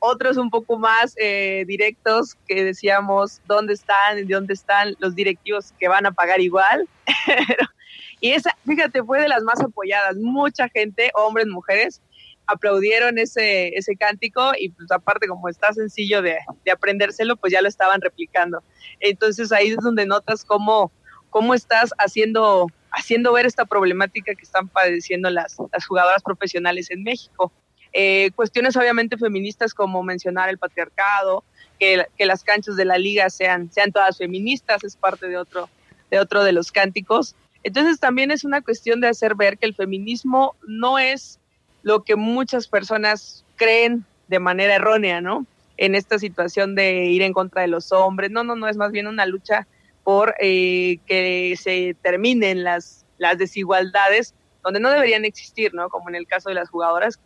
otros 0.00 0.36
un 0.36 0.50
poco 0.50 0.78
más 0.78 1.14
eh, 1.16 1.64
directos 1.66 2.36
que 2.46 2.64
decíamos 2.64 3.40
dónde 3.46 3.74
están, 3.74 4.26
dónde 4.28 4.54
están 4.54 4.94
los 4.98 5.14
directivos 5.14 5.72
que 5.78 5.88
van 5.88 6.06
a 6.06 6.12
pagar 6.12 6.40
igual. 6.40 6.88
y 8.20 8.32
esa, 8.32 8.56
fíjate, 8.66 9.02
fue 9.02 9.20
de 9.20 9.28
las 9.28 9.42
más 9.42 9.60
apoyadas, 9.60 10.16
mucha 10.16 10.68
gente, 10.68 11.10
hombres, 11.14 11.46
mujeres, 11.46 12.00
aplaudieron 12.48 13.18
ese, 13.18 13.68
ese 13.76 13.94
cántico 13.94 14.52
y 14.58 14.70
pues 14.70 14.90
aparte 14.90 15.28
como 15.28 15.48
está 15.48 15.72
sencillo 15.74 16.22
de, 16.22 16.38
de, 16.64 16.72
aprendérselo, 16.72 17.36
pues 17.36 17.52
ya 17.52 17.60
lo 17.60 17.68
estaban 17.68 18.00
replicando. 18.00 18.62
Entonces 19.00 19.52
ahí 19.52 19.68
es 19.68 19.76
donde 19.76 20.06
notas 20.06 20.44
cómo, 20.46 20.90
cómo 21.28 21.52
estás 21.52 21.92
haciendo, 21.98 22.66
haciendo 22.90 23.34
ver 23.34 23.44
esta 23.44 23.66
problemática 23.66 24.34
que 24.34 24.42
están 24.42 24.66
padeciendo 24.68 25.28
las, 25.28 25.58
las 25.70 25.86
jugadoras 25.86 26.22
profesionales 26.22 26.90
en 26.90 27.02
México. 27.02 27.52
Eh, 27.92 28.30
cuestiones 28.34 28.76
obviamente 28.76 29.18
feministas 29.18 29.74
como 29.74 30.02
mencionar 30.02 30.48
el 30.48 30.56
patriarcado, 30.56 31.44
que, 31.78 32.06
que, 32.16 32.24
las 32.26 32.44
canchas 32.44 32.76
de 32.76 32.86
la 32.86 32.96
liga 32.96 33.28
sean, 33.28 33.70
sean 33.70 33.92
todas 33.92 34.16
feministas, 34.16 34.84
es 34.84 34.96
parte 34.96 35.28
de 35.28 35.36
otro, 35.36 35.68
de 36.10 36.18
otro 36.18 36.44
de 36.44 36.52
los 36.52 36.72
cánticos. 36.72 37.36
Entonces 37.62 38.00
también 38.00 38.30
es 38.30 38.44
una 38.44 38.62
cuestión 38.62 39.02
de 39.02 39.08
hacer 39.08 39.34
ver 39.34 39.58
que 39.58 39.66
el 39.66 39.74
feminismo 39.74 40.56
no 40.66 40.98
es 40.98 41.40
lo 41.82 42.02
que 42.02 42.16
muchas 42.16 42.68
personas 42.68 43.44
creen 43.56 44.04
de 44.28 44.38
manera 44.38 44.74
errónea, 44.74 45.20
¿no? 45.20 45.46
En 45.76 45.94
esta 45.94 46.18
situación 46.18 46.74
de 46.74 47.06
ir 47.06 47.22
en 47.22 47.32
contra 47.32 47.62
de 47.62 47.68
los 47.68 47.92
hombres. 47.92 48.30
No, 48.30 48.44
no, 48.44 48.56
no, 48.56 48.68
es 48.68 48.76
más 48.76 48.92
bien 48.92 49.06
una 49.06 49.26
lucha 49.26 49.66
por 50.04 50.34
eh, 50.40 50.98
que 51.06 51.54
se 51.60 51.94
terminen 52.02 52.64
las, 52.64 53.04
las 53.18 53.38
desigualdades 53.38 54.34
donde 54.62 54.80
no 54.80 54.90
deberían 54.90 55.24
existir, 55.24 55.72
¿no? 55.74 55.88
Como 55.88 56.08
en 56.08 56.14
el 56.14 56.26
caso 56.26 56.48
de 56.48 56.54
las 56.54 56.68
jugadoras, 56.68 57.18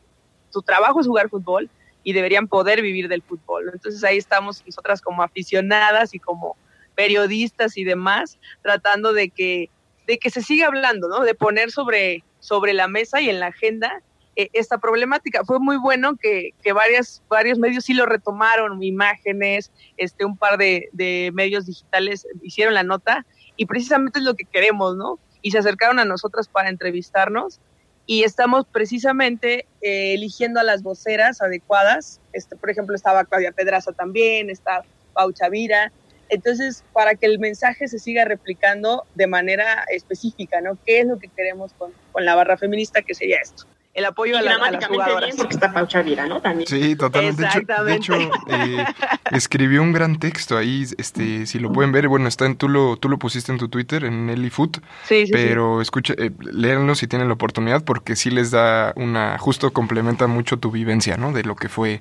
su 0.51 0.63
trabajo 0.63 1.01
es 1.01 1.07
jugar 1.07 1.29
fútbol 1.29 1.71
y 2.05 2.13
deberían 2.13 2.49
poder 2.49 2.83
vivir 2.83 3.09
del 3.09 3.23
fútbol. 3.23 3.71
Entonces 3.73 4.03
ahí 4.05 4.19
estamos 4.19 4.63
nosotras 4.67 5.01
como 5.01 5.23
aficionadas 5.23 6.15
y 6.15 6.19
como 6.19 6.57
periodistas 6.95 7.77
y 7.79 7.85
demás, 7.85 8.39
tratando 8.63 9.13
de 9.13 9.31
que, 9.31 9.71
de 10.07 10.19
que 10.19 10.31
se 10.31 10.43
siga 10.43 10.67
hablando, 10.67 11.09
¿no? 11.09 11.21
De 11.21 11.35
poner 11.35 11.71
sobre, 11.71 12.23
sobre 12.41 12.75
la 12.75 12.89
mesa 12.89 13.21
y 13.21 13.31
en 13.31 13.41
la 13.41 13.47
agenda 13.47 14.03
eh, 14.35 14.49
esta 14.55 14.79
problemática. 14.79 15.45
Fue 15.45 15.59
muy 15.59 15.77
bueno 15.77 16.17
que, 16.17 16.55
que 16.63 16.73
varias, 16.73 17.23
varios 17.29 17.59
medios 17.59 17.85
sí 17.85 17.93
lo 17.93 18.07
retomaron, 18.07 18.83
imágenes, 18.83 19.71
este, 19.99 20.25
un 20.25 20.39
par 20.39 20.57
de, 20.57 20.89
de, 20.93 21.31
medios 21.35 21.67
digitales 21.67 22.27
hicieron 22.41 22.73
la 22.73 22.83
nota 22.83 23.27
y 23.57 23.67
precisamente 23.67 24.21
es 24.21 24.25
lo 24.25 24.35
que 24.35 24.45
queremos, 24.45 24.97
¿no? 24.97 25.19
Y 25.43 25.51
se 25.51 25.59
acercaron 25.59 25.99
a 25.99 26.07
nosotras 26.07 26.49
para 26.49 26.71
entrevistarnos 26.71 27.61
y 28.07 28.25
estamos 28.25 28.67
precisamente 28.67 29.67
eh, 29.83 30.15
eligiendo 30.15 30.61
a 30.61 30.65
las 30.65 30.83
voceras 30.83 31.43
adecuadas. 31.43 32.21
Este, 32.33 32.57
por 32.57 32.71
ejemplo, 32.71 32.95
estaba 32.95 33.25
Claudia 33.25 33.53
Pedraza 33.53 33.93
también, 33.93 34.49
está 34.49 34.83
Pau 35.13 35.31
Chavira. 35.33 35.93
Entonces, 36.31 36.83
para 36.95 37.17
que 37.17 37.27
el 37.27 37.39
mensaje 37.39 37.87
se 37.87 37.99
siga 37.99 38.25
replicando 38.25 39.05
de 39.15 39.27
manera 39.27 39.85
específica, 39.91 40.63
¿no? 40.63 40.79
¿Qué 40.87 41.01
es 41.01 41.07
lo 41.07 41.19
que 41.19 41.29
queremos 41.29 41.75
con, 41.75 41.93
con 42.13 42.25
la 42.25 42.35
barra 42.35 42.57
feminista? 42.57 43.03
Que 43.03 43.15
sería 43.15 43.37
esto 43.43 43.67
el 43.95 44.07
apoyo 44.07 44.39
a, 44.39 44.43
la, 44.43 44.55
a, 44.55 44.71
las 44.71 44.87
jugadoras. 44.87 45.27
Bien 45.27 45.37
porque 45.37 45.55
está 45.55 45.73
Pau 45.73 45.87
Chavira, 45.87 46.27
¿no? 46.27 46.41
También. 46.41 46.67
Sí, 46.67 46.97
totalmente. 46.97 47.45
De 47.85 47.95
hecho, 47.95 48.15
eh, 48.15 48.85
escribió 49.33 49.83
un 49.83 49.93
gran 49.93 50.19
texto 50.19 50.57
ahí, 50.57 50.87
este, 50.97 51.47
si 51.47 51.59
lo 51.59 51.73
pueden 51.73 51.93
ver, 51.93 52.09
bueno, 52.09 52.27
está 52.27 52.47
en, 52.47 52.57
tú 52.57 52.69
lo, 52.69 52.97
tú 52.97 53.09
lo 53.09 53.19
pusiste 53.19 53.53
en 53.53 53.59
tu 53.59 53.69
Twitter, 53.69 54.05
en 54.05 54.27
Nelly 54.27 54.51
Foot, 54.51 54.79
sí, 55.05 55.27
sí, 55.27 55.33
pero 55.33 55.79
sí. 55.79 55.83
escucha, 55.83 56.15
eh, 56.17 56.31
léanlo 56.41 56.95
si 56.95 57.07
tienen 57.07 57.29
la 57.29 57.35
oportunidad, 57.35 57.85
porque 57.85 58.17
sí 58.17 58.31
les 58.31 58.51
da 58.51 58.93
una, 58.97 59.39
justo 59.39 59.73
complementa 59.73 60.27
mucho 60.27 60.59
tu 60.59 60.71
vivencia, 60.71 61.19
¿no? 61.19 61.33
De 61.33 61.45
lo 61.45 61.55
que 61.55 61.69
fue 61.69 62.01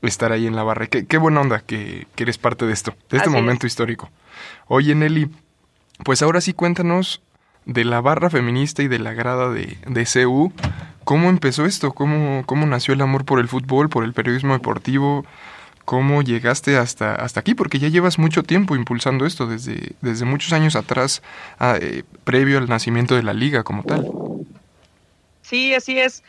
estar 0.00 0.32
ahí 0.32 0.46
en 0.46 0.56
la 0.56 0.62
barra. 0.62 0.86
Qué, 0.86 1.06
qué 1.06 1.18
buena 1.18 1.42
onda 1.42 1.60
que, 1.60 2.06
que, 2.14 2.22
eres 2.22 2.38
parte 2.38 2.64
de 2.64 2.72
esto, 2.72 2.92
de 3.10 3.18
este 3.18 3.28
Así 3.28 3.36
momento 3.36 3.66
es. 3.66 3.72
histórico. 3.72 4.10
Oye, 4.66 4.94
Nelly, 4.94 5.28
pues 6.04 6.22
ahora 6.22 6.40
sí 6.40 6.54
cuéntanos 6.54 7.20
de 7.66 7.84
la 7.84 8.00
barra 8.00 8.30
feminista 8.30 8.82
y 8.82 8.88
de 8.88 8.98
la 8.98 9.12
grada 9.12 9.50
de, 9.50 9.76
de 9.86 10.06
CU. 10.06 10.52
¿Cómo 11.08 11.30
empezó 11.30 11.64
esto? 11.64 11.94
¿Cómo, 11.94 12.42
¿Cómo 12.44 12.66
nació 12.66 12.92
el 12.92 13.00
amor 13.00 13.24
por 13.24 13.40
el 13.40 13.48
fútbol, 13.48 13.88
por 13.88 14.04
el 14.04 14.12
periodismo 14.12 14.52
deportivo? 14.52 15.24
¿Cómo 15.86 16.20
llegaste 16.20 16.76
hasta, 16.76 17.14
hasta 17.14 17.40
aquí? 17.40 17.54
Porque 17.54 17.78
ya 17.78 17.88
llevas 17.88 18.18
mucho 18.18 18.42
tiempo 18.42 18.76
impulsando 18.76 19.24
esto, 19.24 19.46
desde, 19.46 19.92
desde 20.02 20.26
muchos 20.26 20.52
años 20.52 20.76
atrás, 20.76 21.22
a, 21.58 21.78
eh, 21.78 22.04
previo 22.24 22.58
al 22.58 22.68
nacimiento 22.68 23.14
de 23.14 23.22
la 23.22 23.32
liga 23.32 23.64
como 23.64 23.84
tal. 23.84 24.06
Sí, 25.40 25.72
así 25.72 25.98
es. 25.98 26.22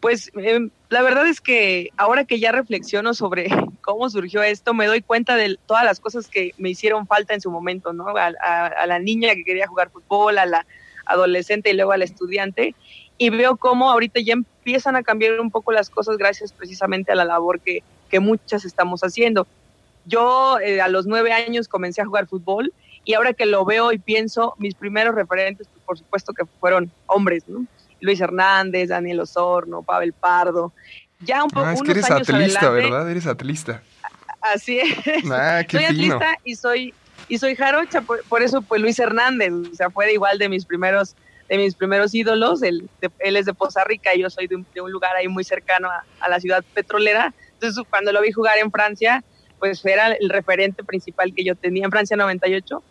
Pues 0.00 0.32
eh, 0.36 0.68
la 0.88 1.02
verdad 1.02 1.28
es 1.28 1.40
que 1.40 1.90
ahora 1.96 2.24
que 2.24 2.40
ya 2.40 2.50
reflexiono 2.50 3.14
sobre 3.14 3.46
cómo 3.82 4.10
surgió 4.10 4.42
esto, 4.42 4.74
me 4.74 4.88
doy 4.88 5.00
cuenta 5.00 5.36
de 5.36 5.60
todas 5.64 5.84
las 5.84 6.00
cosas 6.00 6.26
que 6.26 6.54
me 6.58 6.70
hicieron 6.70 7.06
falta 7.06 7.34
en 7.34 7.40
su 7.40 7.52
momento, 7.52 7.92
¿no? 7.92 8.08
A, 8.08 8.32
a 8.66 8.86
la 8.88 8.98
niña 8.98 9.36
que 9.36 9.44
quería 9.44 9.68
jugar 9.68 9.90
fútbol, 9.90 10.38
a 10.38 10.46
la 10.46 10.66
adolescente 11.06 11.70
y 11.70 11.74
luego 11.74 11.92
al 11.92 12.02
estudiante 12.02 12.74
y 13.18 13.30
veo 13.30 13.56
cómo 13.56 13.90
ahorita 13.90 14.20
ya 14.20 14.32
empiezan 14.32 14.96
a 14.96 15.02
cambiar 15.02 15.40
un 15.40 15.50
poco 15.50 15.72
las 15.72 15.90
cosas 15.90 16.16
gracias 16.16 16.52
precisamente 16.52 17.12
a 17.12 17.14
la 17.14 17.24
labor 17.24 17.60
que, 17.60 17.82
que 18.10 18.20
muchas 18.20 18.64
estamos 18.64 19.02
haciendo. 19.02 19.46
Yo 20.06 20.58
eh, 20.60 20.80
a 20.80 20.88
los 20.88 21.06
nueve 21.06 21.32
años 21.32 21.68
comencé 21.68 22.02
a 22.02 22.06
jugar 22.06 22.26
fútbol 22.26 22.72
y 23.04 23.14
ahora 23.14 23.32
que 23.32 23.46
lo 23.46 23.64
veo 23.64 23.92
y 23.92 23.98
pienso, 23.98 24.54
mis 24.58 24.74
primeros 24.74 25.14
referentes, 25.14 25.68
pues, 25.68 25.84
por 25.84 25.98
supuesto 25.98 26.32
que 26.32 26.44
fueron 26.60 26.90
hombres, 27.06 27.44
¿no? 27.48 27.66
Luis 28.00 28.20
Hernández, 28.20 28.88
Daniel 28.88 29.20
Osorno, 29.20 29.82
Pavel 29.82 30.12
Pardo. 30.12 30.72
Ya 31.20 31.42
un 31.42 31.50
poco. 31.50 31.66
Ah, 31.66 31.72
es 31.72 31.82
que 31.82 31.90
eres 31.92 32.10
atlista, 32.10 32.70
¿verdad? 32.70 33.10
Eres 33.10 33.26
atlista. 33.26 33.82
Así 34.40 34.78
es. 34.78 34.90
Ah, 35.30 35.62
qué 35.66 35.78
soy 35.78 35.96
fino. 35.96 36.16
atlista 36.16 36.38
y 36.44 36.54
soy, 36.54 36.94
y 37.28 37.38
soy 37.38 37.56
jarocha, 37.56 38.02
por, 38.02 38.22
por, 38.24 38.42
eso 38.42 38.60
pues 38.60 38.82
Luis 38.82 38.98
Hernández, 38.98 39.52
o 39.52 39.74
sea, 39.74 39.88
fue 39.88 40.12
igual 40.12 40.38
de 40.38 40.50
mis 40.50 40.66
primeros 40.66 41.14
de 41.56 41.64
mis 41.64 41.74
primeros 41.74 42.14
ídolos. 42.14 42.62
Él, 42.62 42.88
de, 43.00 43.10
él 43.20 43.36
es 43.36 43.46
de 43.46 43.54
Poza 43.54 43.84
Rica 43.84 44.14
y 44.14 44.20
yo 44.20 44.30
soy 44.30 44.46
de 44.46 44.56
un, 44.56 44.66
de 44.74 44.80
un 44.80 44.90
lugar 44.90 45.16
ahí 45.16 45.28
muy 45.28 45.44
cercano 45.44 45.88
a, 45.90 46.04
a, 46.20 46.28
la 46.28 46.40
ciudad 46.40 46.64
petrolera. 46.74 47.34
Entonces, 47.54 47.84
cuando 47.88 48.12
lo 48.12 48.20
vi 48.20 48.32
jugar 48.32 48.58
en 48.58 48.70
Francia, 48.70 49.22
pues 49.58 49.84
era 49.84 50.12
el 50.12 50.28
referente 50.28 50.84
principal 50.84 51.34
que 51.34 51.44
yo 51.44 51.54
tenía 51.54 51.84
en 51.84 51.90
Francia 51.90 52.16
98, 52.16 52.82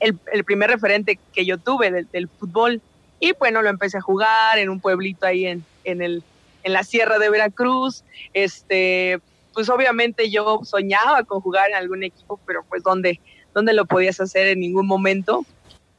el, 0.00 0.18
el 0.32 0.44
primer 0.44 0.70
referente 0.70 1.18
que 1.32 1.44
yo 1.44 1.58
tuve 1.58 1.90
del, 1.90 2.08
del, 2.10 2.28
fútbol. 2.28 2.80
Y 3.20 3.32
bueno, 3.38 3.62
lo 3.62 3.68
empecé 3.68 3.98
a 3.98 4.00
jugar 4.00 4.58
en 4.58 4.68
un 4.68 4.80
pueblito 4.80 5.26
ahí 5.26 5.46
en, 5.46 5.64
en, 5.84 6.02
el, 6.02 6.22
en 6.62 6.72
la 6.72 6.82
sierra 6.82 7.18
de 7.18 7.30
Veracruz. 7.30 8.04
Este, 8.32 9.20
pues 9.52 9.68
obviamente 9.68 10.30
yo 10.30 10.60
soñaba 10.64 11.22
con 11.24 11.40
jugar 11.40 11.70
en 11.70 11.76
algún 11.76 12.02
equipo, 12.02 12.40
pero 12.46 12.64
pues 12.68 12.82
¿dónde, 12.82 13.20
dónde 13.54 13.72
lo 13.72 13.86
podías 13.86 14.20
hacer 14.20 14.48
en 14.48 14.60
ningún 14.60 14.86
momento? 14.86 15.44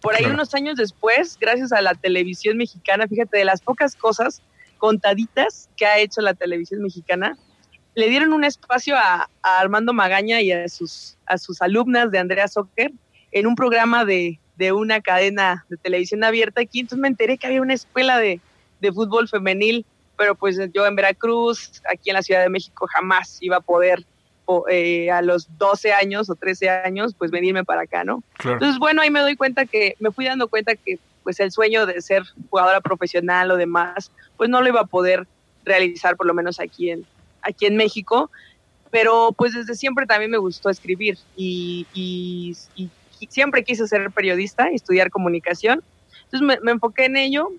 Por 0.06 0.14
ahí 0.14 0.20
claro. 0.20 0.36
unos 0.36 0.54
años 0.54 0.76
después, 0.76 1.36
gracias 1.42 1.72
a 1.72 1.82
la 1.82 1.96
televisión 1.96 2.58
mexicana, 2.58 3.08
fíjate, 3.08 3.40
de 3.40 3.46
las 3.46 3.60
pocas 3.60 3.96
cosas 3.96 4.44
contaditas 4.78 5.68
que 5.76 5.88
ha 5.88 5.98
hecho 5.98 6.22
la 6.22 6.36
televisión 6.36 6.84
mexicana, 6.84 7.40
le 7.96 8.08
dieron 8.08 8.32
un 8.32 8.44
espacio 8.44 8.96
a, 8.96 9.28
a 9.42 9.60
Armando 9.60 9.94
Magaña 9.94 10.42
y 10.42 10.52
a 10.52 10.70
sus, 10.70 11.18
a 11.26 11.40
sus 11.40 11.60
alumnas 11.60 12.12
de 12.12 12.20
Andrea 12.20 12.48
Soccer 12.48 12.92
en 13.32 13.48
un 13.48 13.56
programa 13.56 14.06
de, 14.06 14.40
de, 14.58 14.74
una 14.74 15.02
cadena 15.02 15.66
de 15.70 15.78
televisión 15.78 16.24
abierta 16.24 16.62
aquí. 16.62 16.82
Entonces 16.82 17.00
me 17.00 17.08
enteré 17.08 17.40
que 17.40 17.48
había 17.48 17.64
una 17.64 17.74
escuela 17.74 18.20
de, 18.20 18.42
de 18.82 18.92
fútbol 18.94 19.28
femenil, 19.28 19.88
pero 20.18 20.36
pues 20.36 20.60
yo 20.72 20.86
en 20.86 20.96
Veracruz, 20.96 21.82
aquí 21.92 22.12
en 22.12 22.14
la 22.14 22.22
Ciudad 22.22 22.44
de 22.44 22.50
México, 22.50 22.86
jamás 22.94 23.40
iba 23.42 23.58
a 23.58 23.62
poder 23.62 24.06
eh, 24.70 25.12
a 25.12 25.22
los 25.22 25.48
12 25.58 25.94
años 25.94 26.30
o 26.30 26.36
13 26.36 26.70
años, 26.70 27.16
pues 27.18 27.32
venirme 27.32 27.64
para 27.64 27.82
acá, 27.82 28.04
¿no? 28.04 28.24
Claro. 28.38 28.58
Entonces, 28.58 28.80
bueno, 28.80 29.02
ahí 29.02 29.10
me 29.10 29.22
doy 29.22 29.36
cuenta 29.36 29.66
que, 29.66 29.96
me 30.00 30.12
fui 30.12 30.26
dando 30.26 30.48
cuenta 30.48 30.76
que 30.76 31.00
pues 31.24 31.40
el 31.40 31.52
sueño 31.52 31.88
de 31.88 32.02
ser 32.02 32.24
jugadora 32.50 32.82
profesional 32.82 33.50
o 33.50 33.58
demás, 33.58 34.12
pues 34.38 34.50
no 34.50 34.62
lo 34.62 34.68
iba 34.68 34.82
a 34.82 34.86
poder 34.86 35.28
realizar 35.64 36.16
por 36.16 36.28
lo 36.28 36.36
menos 36.36 36.60
aquí 36.60 36.92
en, 36.92 37.06
aquí 37.42 37.66
en 37.66 37.76
México, 37.76 38.30
pero 38.92 39.34
pues 39.36 39.54
desde 39.54 39.74
siempre 39.74 40.06
también 40.06 40.30
me 40.30 40.38
gustó 40.38 40.70
escribir 40.70 41.18
y, 41.36 41.88
y, 41.94 42.56
y 42.76 42.90
siempre 43.28 43.64
quise 43.64 43.88
ser 43.88 44.12
periodista 44.12 44.72
y 44.72 44.76
estudiar 44.76 45.10
comunicación. 45.10 45.84
Entonces 46.26 46.42
me, 46.42 46.60
me 46.62 46.72
enfoqué 46.72 47.06
en 47.06 47.18
ello, 47.18 47.50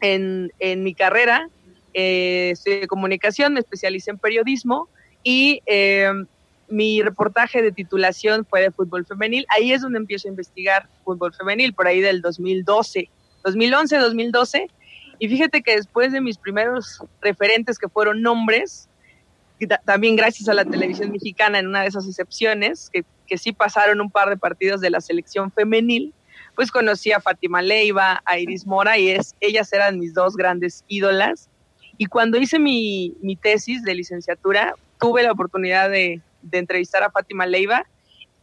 en, 0.00 0.52
en 0.58 0.82
mi 0.82 0.94
carrera, 0.94 1.48
eh, 1.92 2.50
estudié 2.52 2.86
comunicación, 2.86 3.54
me 3.54 3.60
especialicé 3.60 4.10
en 4.10 4.18
periodismo 4.18 4.88
y 5.28 5.60
eh, 5.66 6.08
mi 6.68 7.02
reportaje 7.02 7.60
de 7.60 7.72
titulación 7.72 8.46
fue 8.48 8.60
de 8.60 8.70
fútbol 8.70 9.04
femenil. 9.04 9.44
Ahí 9.48 9.72
es 9.72 9.82
donde 9.82 9.98
empiezo 9.98 10.28
a 10.28 10.30
investigar 10.30 10.88
fútbol 11.04 11.34
femenil, 11.34 11.74
por 11.74 11.88
ahí 11.88 12.00
del 12.00 12.22
2012, 12.22 13.10
2011, 13.42 13.96
2012. 13.96 14.70
Y 15.18 15.28
fíjate 15.28 15.62
que 15.62 15.74
después 15.74 16.12
de 16.12 16.20
mis 16.20 16.38
primeros 16.38 17.02
referentes 17.20 17.76
que 17.76 17.88
fueron 17.88 18.22
nombres, 18.22 18.88
también 19.84 20.14
gracias 20.14 20.48
a 20.48 20.54
la 20.54 20.64
televisión 20.64 21.10
mexicana 21.10 21.58
en 21.58 21.66
una 21.66 21.80
de 21.80 21.88
esas 21.88 22.06
excepciones, 22.06 22.88
que, 22.92 23.04
que 23.26 23.36
sí 23.36 23.50
pasaron 23.50 24.00
un 24.00 24.12
par 24.12 24.30
de 24.30 24.36
partidos 24.36 24.80
de 24.80 24.90
la 24.90 25.00
selección 25.00 25.50
femenil, 25.50 26.14
pues 26.54 26.70
conocí 26.70 27.10
a 27.10 27.18
Fátima 27.18 27.62
Leiva, 27.62 28.22
a 28.26 28.38
Iris 28.38 28.64
Mora, 28.64 28.96
y 28.96 29.08
es, 29.08 29.34
ellas 29.40 29.72
eran 29.72 29.98
mis 29.98 30.14
dos 30.14 30.36
grandes 30.36 30.84
ídolas. 30.86 31.50
Y 31.98 32.06
cuando 32.06 32.38
hice 32.38 32.60
mi, 32.60 33.16
mi 33.22 33.34
tesis 33.34 33.82
de 33.82 33.96
licenciatura, 33.96 34.76
tuve 34.98 35.22
la 35.22 35.32
oportunidad 35.32 35.90
de, 35.90 36.20
de, 36.42 36.58
entrevistar 36.58 37.02
a 37.02 37.10
Fátima 37.10 37.46
Leiva 37.46 37.86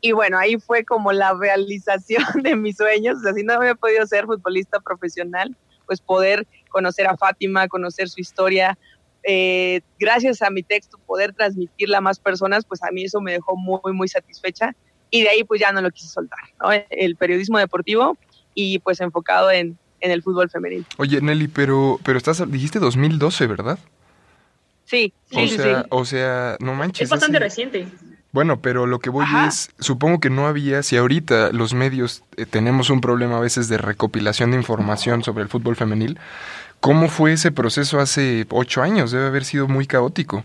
y 0.02 0.12
bueno, 0.12 0.38
ahí 0.38 0.58
fue 0.58 0.84
como 0.84 1.14
la 1.14 1.34
realización 1.34 2.24
de 2.44 2.56
mis 2.56 2.78
sueños, 2.78 3.20
o 3.20 3.22
sea, 3.22 3.34
si 3.34 3.44
no 3.44 3.54
había 3.54 3.76
podido 3.76 4.06
ser 4.06 4.26
futbolista 4.26 4.80
profesional, 4.80 5.56
pues 5.86 6.02
poder 6.02 6.46
conocer 6.70 7.08
a 7.08 7.18
Fátima, 7.18 7.68
conocer 7.68 8.10
su 8.10 8.20
historia, 8.20 8.78
eh, 9.24 9.82
gracias 9.98 10.42
a 10.42 10.50
mi 10.50 10.64
texto 10.64 10.98
poder 11.06 11.34
transmitirla 11.34 12.00
a 12.00 12.02
más 12.02 12.20
personas, 12.20 12.66
pues 12.66 12.84
a 12.84 12.92
mí 12.92 13.06
eso 13.06 13.22
me 13.22 13.32
dejó 13.32 13.56
muy, 13.56 13.94
muy 13.94 14.10
satisfecha 14.10 14.76
y 15.10 15.22
de 15.22 15.30
ahí 15.30 15.44
pues 15.44 15.62
ya 15.62 15.72
no 15.72 15.82
lo 15.82 15.90
quise 15.92 16.10
soltar, 16.10 16.40
¿no? 16.62 16.70
El 16.90 17.16
periodismo 17.16 17.58
deportivo 17.58 18.18
y 18.54 18.80
pues 18.80 19.00
enfocado 19.00 19.52
en, 19.52 19.78
en 20.02 20.12
el 20.12 20.22
fútbol 20.22 20.50
femenil. 20.50 20.86
Oye, 20.98 21.22
Nelly, 21.22 21.48
pero, 21.48 22.00
pero 22.04 22.18
estás, 22.18 22.44
dijiste 22.52 22.80
2012, 22.80 23.48
¿verdad? 23.48 23.80
Sí, 24.94 25.12
sí, 25.32 25.36
o 25.36 25.48
sí, 25.48 25.56
sea, 25.58 25.82
sí. 25.82 25.88
O 25.90 26.06
sea, 26.06 26.58
no 26.60 26.76
manches. 26.76 27.06
Es 27.06 27.10
bastante 27.10 27.38
así. 27.38 27.44
reciente. 27.44 27.88
Bueno, 28.32 28.62
pero 28.62 28.86
lo 28.86 29.00
que 29.00 29.10
voy 29.10 29.24
Ajá. 29.24 29.48
es, 29.48 29.72
supongo 29.80 30.20
que 30.20 30.30
no 30.30 30.46
había, 30.46 30.84
si 30.84 30.98
ahorita 30.98 31.52
los 31.52 31.74
medios 31.74 32.24
eh, 32.38 32.46
tenemos 32.46 32.92
un 32.92 33.02
problema 33.02 33.38
a 33.38 33.40
veces 33.40 33.70
de 33.70 33.80
recopilación 33.80 34.52
de 34.52 34.58
información 34.58 35.24
sobre 35.24 35.42
el 35.44 35.50
fútbol 35.50 35.76
femenil, 35.76 36.20
¿cómo 36.80 37.10
fue 37.10 37.34
ese 37.34 37.52
proceso 37.52 38.00
hace 38.00 38.46
ocho 38.52 38.84
años? 38.84 39.12
Debe 39.12 39.26
haber 39.26 39.46
sido 39.46 39.68
muy 39.68 39.88
caótico. 39.88 40.44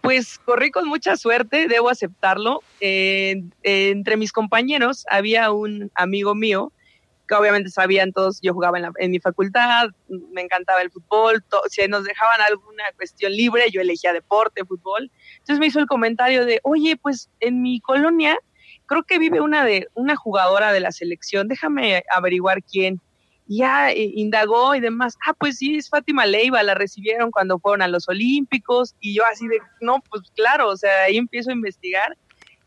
Pues 0.00 0.38
corrí 0.38 0.70
con 0.70 0.86
mucha 0.86 1.16
suerte, 1.16 1.66
debo 1.66 1.90
aceptarlo. 1.90 2.62
Eh, 2.80 3.42
eh, 3.64 3.90
entre 3.90 4.16
mis 4.16 4.30
compañeros 4.32 5.06
había 5.10 5.50
un 5.50 5.90
amigo 5.96 6.36
mío 6.36 6.72
obviamente 7.34 7.70
sabían 7.70 8.12
todos, 8.12 8.40
yo 8.42 8.52
jugaba 8.52 8.78
en, 8.78 8.84
la, 8.84 8.92
mi 9.08 9.20
facultad, 9.20 9.88
me 10.32 10.42
encantaba 10.42 10.82
el 10.82 10.90
fútbol, 10.90 11.44
si 11.68 11.86
nos 11.88 12.04
dejaban 12.04 12.40
alguna 12.40 12.84
cuestión 12.96 13.32
libre, 13.32 13.70
yo 13.70 13.80
elegía 13.80 14.12
deporte, 14.12 14.64
fútbol. 14.64 15.10
Entonces 15.38 15.58
me 15.58 15.66
hizo 15.66 15.80
el 15.80 15.86
comentario 15.86 16.44
de, 16.44 16.60
oye, 16.62 16.96
pues 16.96 17.30
en 17.40 17.62
mi 17.62 17.80
colonia 17.80 18.38
creo 18.90 19.04
que 19.04 19.20
vive 19.20 19.40
una, 19.40 19.64
de, 19.64 19.86
una 19.94 20.16
jugadora 20.16 20.72
de 20.72 20.80
la 20.80 20.90
selección, 20.90 21.46
déjame 21.46 22.02
averiguar 22.10 22.62
quién. 22.62 23.00
Ya 23.46 23.90
eh, 23.90 24.12
indagó 24.14 24.74
y 24.74 24.80
demás, 24.80 25.16
ah, 25.26 25.32
pues 25.32 25.58
sí, 25.58 25.76
es 25.76 25.88
Fátima 25.88 26.26
Leiva, 26.26 26.62
la 26.62 26.74
recibieron 26.74 27.30
cuando 27.30 27.58
fueron 27.58 27.82
a 27.82 27.88
los 27.88 28.08
Olímpicos, 28.08 28.96
y 29.00 29.14
yo 29.14 29.22
así 29.30 29.46
de, 29.46 29.58
no, 29.80 30.02
pues 30.10 30.22
claro, 30.34 30.68
o 30.68 30.76
sea, 30.76 31.04
ahí 31.04 31.16
empiezo 31.16 31.50
a 31.50 31.54
investigar 31.54 32.16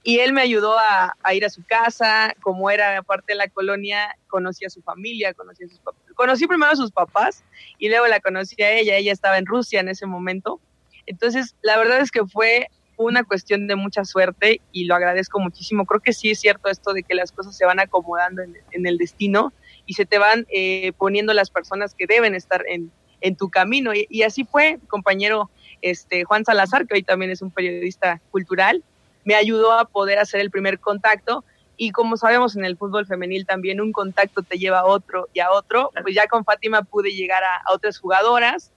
y 0.03 0.19
él 0.19 0.33
me 0.33 0.41
ayudó 0.41 0.77
a, 0.77 1.33
ir 1.33 1.45
a 1.45 1.49
su 1.49 1.63
casa, 1.65 2.35
como 2.41 2.69
era 2.69 3.01
parte 3.03 3.33
de 3.33 3.37
la 3.37 3.47
colonia, 3.47 4.17
conocí 4.27 4.65
a 4.65 4.69
su 4.69 4.81
familia, 4.81 5.33
conocí 5.33 5.67
sus. 5.67 5.79
Conocí 6.15 6.45
primero 6.45 6.71
a 6.71 6.75
sus 6.75 6.91
papás 6.91 7.43
y 7.79 7.89
luego 7.89 8.05
la 8.07 8.19
conocí 8.19 8.61
a 8.61 8.71
ella, 8.71 8.97
ella 8.97 9.13
estaba 9.13 9.37
en 9.37 9.45
Rusia 9.45 9.79
en 9.79 9.87
ese 9.87 10.05
momento. 10.05 10.59
Entonces, 11.05 11.55
la 11.61 11.77
verdad 11.77 12.01
es 12.01 12.11
que 12.11 12.25
fue 12.25 12.67
una 12.97 13.23
cuestión 13.23 13.67
de 13.67 13.75
mucha 13.75 14.05
suerte 14.05 14.61
y 14.71 14.85
lo 14.85 14.95
agradezco 14.95 15.39
muchísimo. 15.39 15.85
Creo 15.85 16.01
que 16.01 16.13
sí 16.13 16.31
es 16.31 16.39
cierto 16.39 16.69
esto 16.69 16.93
de 16.93 17.03
que 17.03 17.15
las 17.15 17.31
cosas 17.31 17.57
se 17.57 17.65
van 17.65 17.79
acomodando 17.79 18.43
en, 18.43 18.85
el 18.85 18.97
destino 18.97 19.53
y 19.85 19.93
se 19.93 20.05
te 20.05 20.17
van 20.17 20.45
eh, 20.53 20.91
poniendo 20.97 21.33
las 21.33 21.49
personas 21.49 21.95
que 21.95 22.05
deben 22.07 22.35
estar 22.35 22.63
en, 22.67 22.91
tu 23.37 23.49
camino. 23.49 23.93
Y, 23.95 24.05
y, 24.09 24.23
así 24.23 24.43
fue, 24.43 24.79
compañero 24.89 25.49
este, 25.81 26.25
Juan 26.25 26.43
Salazar, 26.43 26.85
que 26.85 26.95
hoy 26.95 27.03
también 27.03 27.31
es 27.31 27.41
un 27.41 27.51
periodista 27.51 28.21
cultural, 28.31 28.83
me 29.23 29.35
ayudó 29.35 29.73
a 29.73 29.85
poder 29.85 30.19
hacer 30.19 30.41
el 30.41 30.51
primer 30.51 30.79
contacto. 30.79 31.43
Y 31.75 31.91
como 31.91 32.17
sabemos 32.17 32.55
en 32.55 32.65
el 32.65 32.77
fútbol 32.77 33.05
femenil 33.05 33.45
también 33.45 33.81
un 33.81 33.91
contacto 33.91 34.43
te 34.43 34.57
lleva 34.57 34.79
a 34.79 34.85
otro 34.85 35.27
y 35.33 35.39
a 35.39 35.51
otro, 35.51 35.91
pues 36.01 36.13
ya 36.13 36.27
con 36.27 36.45
Fátima 36.45 36.83
pude 36.83 37.11
llegar 37.11 37.43
a, 37.43 37.57
a 37.65 37.73
otras 37.73 37.97
jugadoras, 37.97 38.71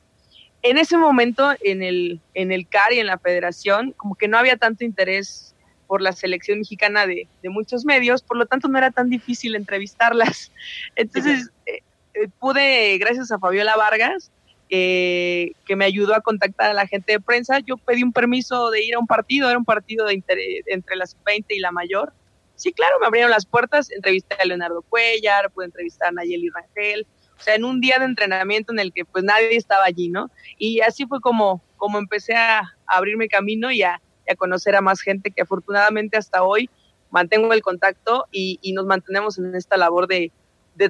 en 0.63 0.79
ese 0.79 0.97
momento 0.97 1.53
en 1.61 1.83
el, 1.83 2.21
en 2.35 2.51
el 2.51 2.67
CAR 2.67 2.93
y 2.93 2.99
en 2.99 3.07
la 3.07 3.19
federación, 3.19 3.93
como 3.93 4.15
que 4.17 4.29
no 4.29 4.37
había 4.37 4.57
tanto 4.57 4.85
interés 4.85 5.55
por 5.87 6.03
la 6.03 6.13
selección 6.13 6.59
mexicana 6.59 7.07
de, 7.07 7.29
muchos 7.45 7.85
medios, 7.85 8.23
por 8.23 8.37
lo 8.37 8.47
tanto 8.47 8.67
no 8.67 8.77
era 8.77 8.91
tan 8.91 9.09
difícil 9.09 9.55
entrevistarlas. 9.55 10.51
Entonces 10.97 11.51
eh, 11.67 11.83
eh, 12.15 12.29
pude, 12.41 12.99
gracias 12.99 13.31
a 13.31 13.39
Fabiola 13.39 13.77
Vargas, 13.77 14.33
eh, 14.71 15.53
que 15.65 15.77
me 15.77 15.85
ayudó 15.85 16.15
a 16.15 16.21
contactar 16.21 16.71
a 16.71 16.75
la 16.75 16.87
gente 16.87 17.13
de 17.13 17.21
prensa, 17.21 17.61
yo 17.61 17.77
pedí 17.77 18.03
un 18.03 18.13
permiso 18.13 18.71
de 18.71 18.85
ir 18.85 18.95
a 18.95 18.99
un 18.99 19.07
partido, 19.07 19.49
era 19.49 19.59
un 19.59 19.65
partido 19.65 20.07
de 20.07 20.23
entre 20.67 20.97
las 20.97 21.17
20 21.25 21.55
y 21.55 21.61
la 21.61 21.73
mayor. 21.73 22.13
Sí, 22.57 22.73
claro, 22.73 22.99
me 22.99 23.07
abrieron 23.07 23.31
las 23.31 23.45
puertas, 23.45 23.91
entrevisté 23.91 24.35
a 24.41 24.45
Leonardo 24.45 24.83
Cuellar, 24.83 25.51
pude 25.51 25.67
entrevistar 25.67 26.09
a 26.09 26.13
Nayeli 26.13 26.49
Rangel, 26.49 27.07
o 27.39 27.43
sea, 27.43 27.55
en 27.55 27.65
un 27.65 27.81
día 27.81 27.99
de 27.99 28.07
entrenamiento 28.07 28.73
en 28.73 28.79
el 28.79 28.93
que 28.93 29.05
pues 29.05 29.23
nadie 29.25 29.57
estaba 29.57 29.85
allí, 29.85 30.09
¿no? 30.09 30.31
Y 30.59 30.81
así 30.81 31.07
fue 31.07 31.21
como, 31.21 31.63
como 31.77 31.99
empecé 31.99 32.35
a, 32.35 32.75
abrirme 32.87 33.29
camino 33.29 33.71
y 33.71 33.83
a, 33.83 34.01
conocer 34.39 34.75
a 34.75 34.81
más 34.81 35.01
gente 35.01 35.31
que 35.31 35.43
afortunadamente 35.43 36.17
hasta 36.17 36.43
hoy 36.43 36.69
mantengo 37.11 37.53
el 37.53 37.63
contacto 37.63 38.27
y, 38.33 38.59
nos 38.73 38.87
mantenemos 38.87 39.39
en 39.39 39.55
esta 39.55 39.77
labor 39.77 40.09
de, 40.09 40.33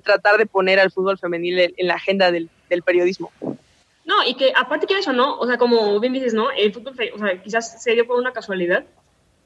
tratar 0.03 0.39
de 0.39 0.47
poner 0.47 0.79
al 0.81 0.91
fútbol 0.91 1.19
femenil 1.19 1.75
en, 1.77 1.87
la 1.87 1.95
agenda 1.95 2.31
del, 2.31 2.49
periodismo. 2.85 3.31
No, 4.07 4.25
y 4.25 4.35
que 4.35 4.53
aparte 4.55 4.87
que 4.87 4.99
eso, 4.99 5.13
¿no? 5.13 5.37
O 5.39 5.47
sea, 5.47 5.59
como 5.59 6.01
bien 6.01 6.13
dices, 6.13 6.33
¿no? 6.33 6.51
El 6.51 6.73
fútbol, 6.73 6.95
o 7.15 7.19
sea, 7.19 7.43
quizás 7.43 7.83
se 7.83 7.93
dio 7.93 8.07
por 8.07 8.19
una 8.19 8.33
casualidad, 8.33 8.87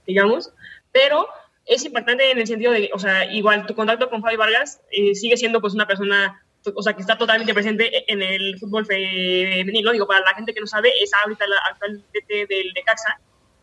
digamos, 0.06 0.52
pero 0.92 1.26
es 1.66 1.84
importante 1.84 2.30
en 2.30 2.38
el 2.38 2.46
sentido 2.46 2.72
de, 2.72 2.90
o 2.92 2.98
sea, 2.98 3.32
igual 3.32 3.66
tu 3.66 3.74
contacto 3.74 4.10
con 4.10 4.22
Fabi 4.22 4.36
Vargas 4.36 4.80
eh, 4.90 5.14
sigue 5.14 5.36
siendo 5.36 5.60
pues 5.60 5.74
una 5.74 5.86
persona 5.86 6.42
o 6.74 6.82
sea, 6.82 6.92
que 6.92 7.00
está 7.00 7.16
totalmente 7.16 7.54
presente 7.54 8.04
en 8.12 8.22
el 8.22 8.58
fútbol 8.58 8.84
femenino. 8.84 9.92
Digo, 9.92 10.06
para 10.06 10.20
la 10.20 10.34
gente 10.34 10.52
que 10.52 10.60
no 10.60 10.66
sabe, 10.66 10.92
es 11.02 11.10
ahorita 11.14 11.46
la 11.46 11.56
actual 11.70 12.02
DT 12.12 12.46
del 12.48 12.72
Necaxa. 12.74 13.18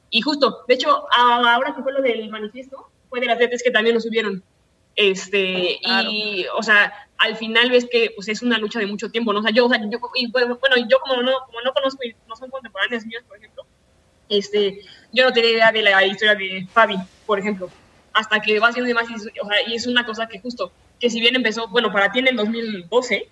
Y 0.09 0.21
justo, 0.21 0.63
de 0.67 0.73
hecho, 0.73 1.05
ahora 1.11 1.75
que 1.75 1.83
fue 1.83 1.93
lo 1.93 2.01
del 2.01 2.29
manifiesto, 2.29 2.89
fue 3.09 3.19
de 3.19 3.27
las 3.27 3.37
DTs 3.37 3.61
que 3.63 3.71
también 3.71 3.93
nos 3.93 4.03
subieron. 4.03 4.43
Este, 4.97 5.79
y, 5.79 6.45
o 6.57 6.63
sea, 6.63 6.91
al 7.19 7.35
final 7.37 7.69
ves 7.69 7.87
que 7.89 8.11
pues, 8.15 8.27
es 8.29 8.41
una 8.41 8.57
lucha 8.57 8.79
de 8.79 8.87
mucho 8.87 9.11
tiempo, 9.11 9.31
¿no? 9.31 9.39
O 9.39 9.43
sea, 9.43 9.51
yo, 9.51 9.67
o 9.67 9.69
sea, 9.69 9.79
yo, 9.79 9.99
y, 10.15 10.31
bueno, 10.31 10.57
yo 10.89 10.99
como 10.99 11.21
no, 11.21 11.33
como 11.45 11.61
no 11.61 11.71
conozco 11.71 12.03
y 12.03 12.15
no 12.27 12.35
son 12.35 12.49
contemporáneos 12.49 13.05
míos, 13.05 13.23
por 13.27 13.37
ejemplo, 13.37 13.63
este, 14.27 14.81
yo 15.13 15.25
no 15.25 15.31
tenía 15.31 15.51
idea 15.51 15.71
de 15.71 15.83
la 15.83 16.03
historia 16.03 16.33
de 16.33 16.67
Fabi, 16.73 16.97
por 17.27 17.37
ejemplo, 17.37 17.69
hasta 18.11 18.39
que 18.41 18.59
va 18.59 18.69
haciendo 18.69 18.91
más, 18.95 19.07
o 19.07 19.47
sea, 19.47 19.67
y 19.67 19.75
es 19.75 19.85
una 19.85 20.03
cosa 20.03 20.27
que 20.27 20.39
justo, 20.39 20.71
que 20.99 21.11
si 21.11 21.19
bien 21.19 21.35
empezó, 21.35 21.67
bueno, 21.67 21.91
para 21.91 22.11
ti 22.11 22.17
en 22.19 22.29
el 22.29 22.35
2012, 22.35 23.29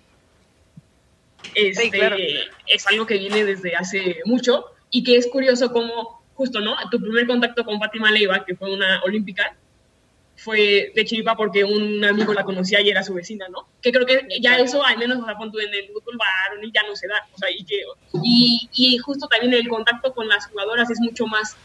este, 1.54 2.50
es 2.66 2.86
algo 2.86 3.06
que 3.06 3.18
viene 3.18 3.44
desde 3.44 3.74
hace 3.74 4.20
mucho 4.24 4.66
y 4.90 5.02
que 5.02 5.16
es 5.16 5.26
curioso 5.26 5.72
como 5.72 6.22
justo, 6.34 6.60
¿no? 6.60 6.76
Tu 6.90 7.00
primer 7.00 7.26
contacto 7.26 7.64
con 7.64 7.80
Fátima 7.80 8.12
Leiva, 8.12 8.44
que 8.44 8.54
fue 8.54 8.72
una 8.72 9.02
olímpica, 9.02 9.56
fue 10.46 10.92
de 10.94 11.04
chiripa 11.04 11.36
porque 11.36 11.64
un 11.64 12.04
amigo 12.04 12.32
la 12.32 12.44
conocía 12.44 12.80
y 12.80 12.88
era 12.88 13.02
su 13.02 13.12
vecina, 13.12 13.48
¿no? 13.48 13.66
Que 13.82 13.90
creo 13.90 14.06
que 14.06 14.28
ya 14.40 14.56
eso, 14.58 14.84
al 14.84 14.96
menos 14.96 15.18
a 15.28 15.36
punto 15.36 15.58
en 15.58 15.74
el 15.74 15.88
fútbol 15.88 16.16
varonil 16.16 16.70
ya 16.72 16.84
no 16.84 16.94
se 16.94 17.08
da, 17.08 17.26
o 17.34 17.36
sea, 17.36 17.50
y, 17.50 17.64
que, 17.64 17.82
y, 18.22 18.68
y 18.72 18.98
justo 18.98 19.26
también 19.26 19.54
el 19.54 19.66
contacto 19.66 20.14
con 20.14 20.28
las 20.28 20.46
jugadoras 20.46 20.88
es 20.88 21.00
mucho 21.00 21.26
más 21.26 21.56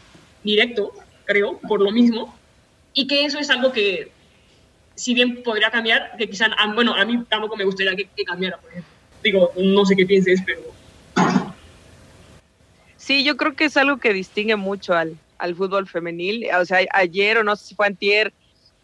directo, 0.42 0.92
creo, 1.26 1.60
por 1.60 1.80
lo 1.80 1.92
mismo, 1.92 2.36
y 2.92 3.06
que 3.06 3.24
eso 3.24 3.38
es 3.38 3.50
algo 3.50 3.70
que 3.70 4.10
si 4.96 5.14
bien 5.14 5.44
podría 5.44 5.70
cambiar, 5.70 6.16
que 6.18 6.28
quizá, 6.28 6.48
bueno, 6.74 6.92
a 6.92 7.04
mí 7.04 7.22
tampoco 7.28 7.56
me 7.56 7.64
gustaría 7.64 7.94
que, 7.94 8.24
cambiara, 8.24 8.58
por 8.58 8.68
ejemplo. 8.68 8.92
Digo, 9.22 9.52
no 9.58 9.86
sé 9.86 9.94
qué 9.94 10.06
pienses, 10.06 10.42
pero... 10.44 10.60
Sí, 12.96 13.22
yo 13.22 13.36
creo 13.36 13.54
que 13.54 13.66
es 13.66 13.76
algo 13.76 13.98
que 13.98 14.12
distingue 14.12 14.56
mucho 14.56 14.94
al, 14.94 15.16
al 15.38 15.54
fútbol 15.54 15.86
femenil. 15.88 16.48
O 16.60 16.64
sea, 16.64 16.80
ayer 16.92 17.38
o 17.38 17.44
no 17.44 17.54
sé 17.54 17.66
si 17.66 17.74
fue 17.76 17.86
antier, 17.86 18.32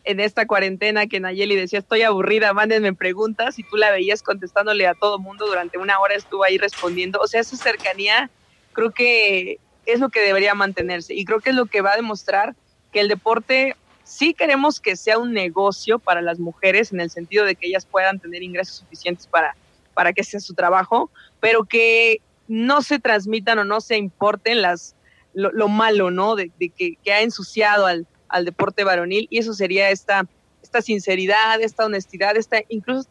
en 0.04 0.20
esta 0.20 0.46
cuarentena 0.46 1.06
que 1.06 1.20
Nayeli 1.20 1.56
decía, 1.56 1.80
estoy 1.80 2.02
aburrida, 2.02 2.52
mándenme 2.52 2.94
preguntas, 2.94 3.58
y 3.58 3.62
tú 3.62 3.76
la 3.76 3.90
veías 3.90 4.22
contestándole 4.22 4.86
a 4.86 4.94
todo 4.94 5.18
mundo 5.18 5.46
durante 5.46 5.78
una 5.78 6.00
hora, 6.00 6.14
estuvo 6.14 6.44
ahí 6.44 6.58
respondiendo. 6.58 7.20
O 7.20 7.26
sea, 7.26 7.40
esa 7.40 7.56
cercanía 7.56 8.30
creo 8.72 8.90
que 8.90 9.58
es 9.86 10.00
lo 10.00 10.08
que 10.08 10.20
debería 10.20 10.54
mantenerse 10.54 11.14
y 11.14 11.24
creo 11.24 11.40
que 11.40 11.50
es 11.50 11.56
lo 11.56 11.66
que 11.66 11.80
va 11.80 11.92
a 11.92 11.96
demostrar 11.96 12.54
que 12.92 13.00
el 13.00 13.08
deporte 13.08 13.76
Sí 14.08 14.32
queremos 14.32 14.80
que 14.80 14.96
sea 14.96 15.18
un 15.18 15.34
negocio 15.34 15.98
para 15.98 16.22
las 16.22 16.38
mujeres 16.38 16.94
en 16.94 17.00
el 17.00 17.10
sentido 17.10 17.44
de 17.44 17.54
que 17.54 17.66
ellas 17.66 17.84
puedan 17.84 18.18
tener 18.18 18.42
ingresos 18.42 18.76
suficientes 18.76 19.26
para, 19.26 19.54
para 19.92 20.14
que 20.14 20.24
sea 20.24 20.40
su 20.40 20.54
trabajo, 20.54 21.10
pero 21.40 21.64
que 21.64 22.22
no 22.48 22.80
se 22.80 22.98
transmitan 23.00 23.58
o 23.58 23.64
no 23.64 23.82
se 23.82 23.98
importen 23.98 24.62
las, 24.62 24.94
lo, 25.34 25.68
malo, 25.68 26.10
¿no? 26.10 26.36
De, 26.36 26.50
que, 26.58 26.96
ha 27.12 27.20
ensuciado 27.20 27.84
al, 27.84 28.06
al, 28.28 28.44
deporte 28.44 28.84
varonil 28.84 29.26
y 29.30 29.38
eso 29.38 29.52
sería 29.54 29.90
esta, 29.90 30.26
esta 30.62 30.82
sinceridad, 30.82 31.60
esta 31.60 31.86
honestidad, 31.86 32.36
esta, 32.36 32.58
incluso 32.68 33.08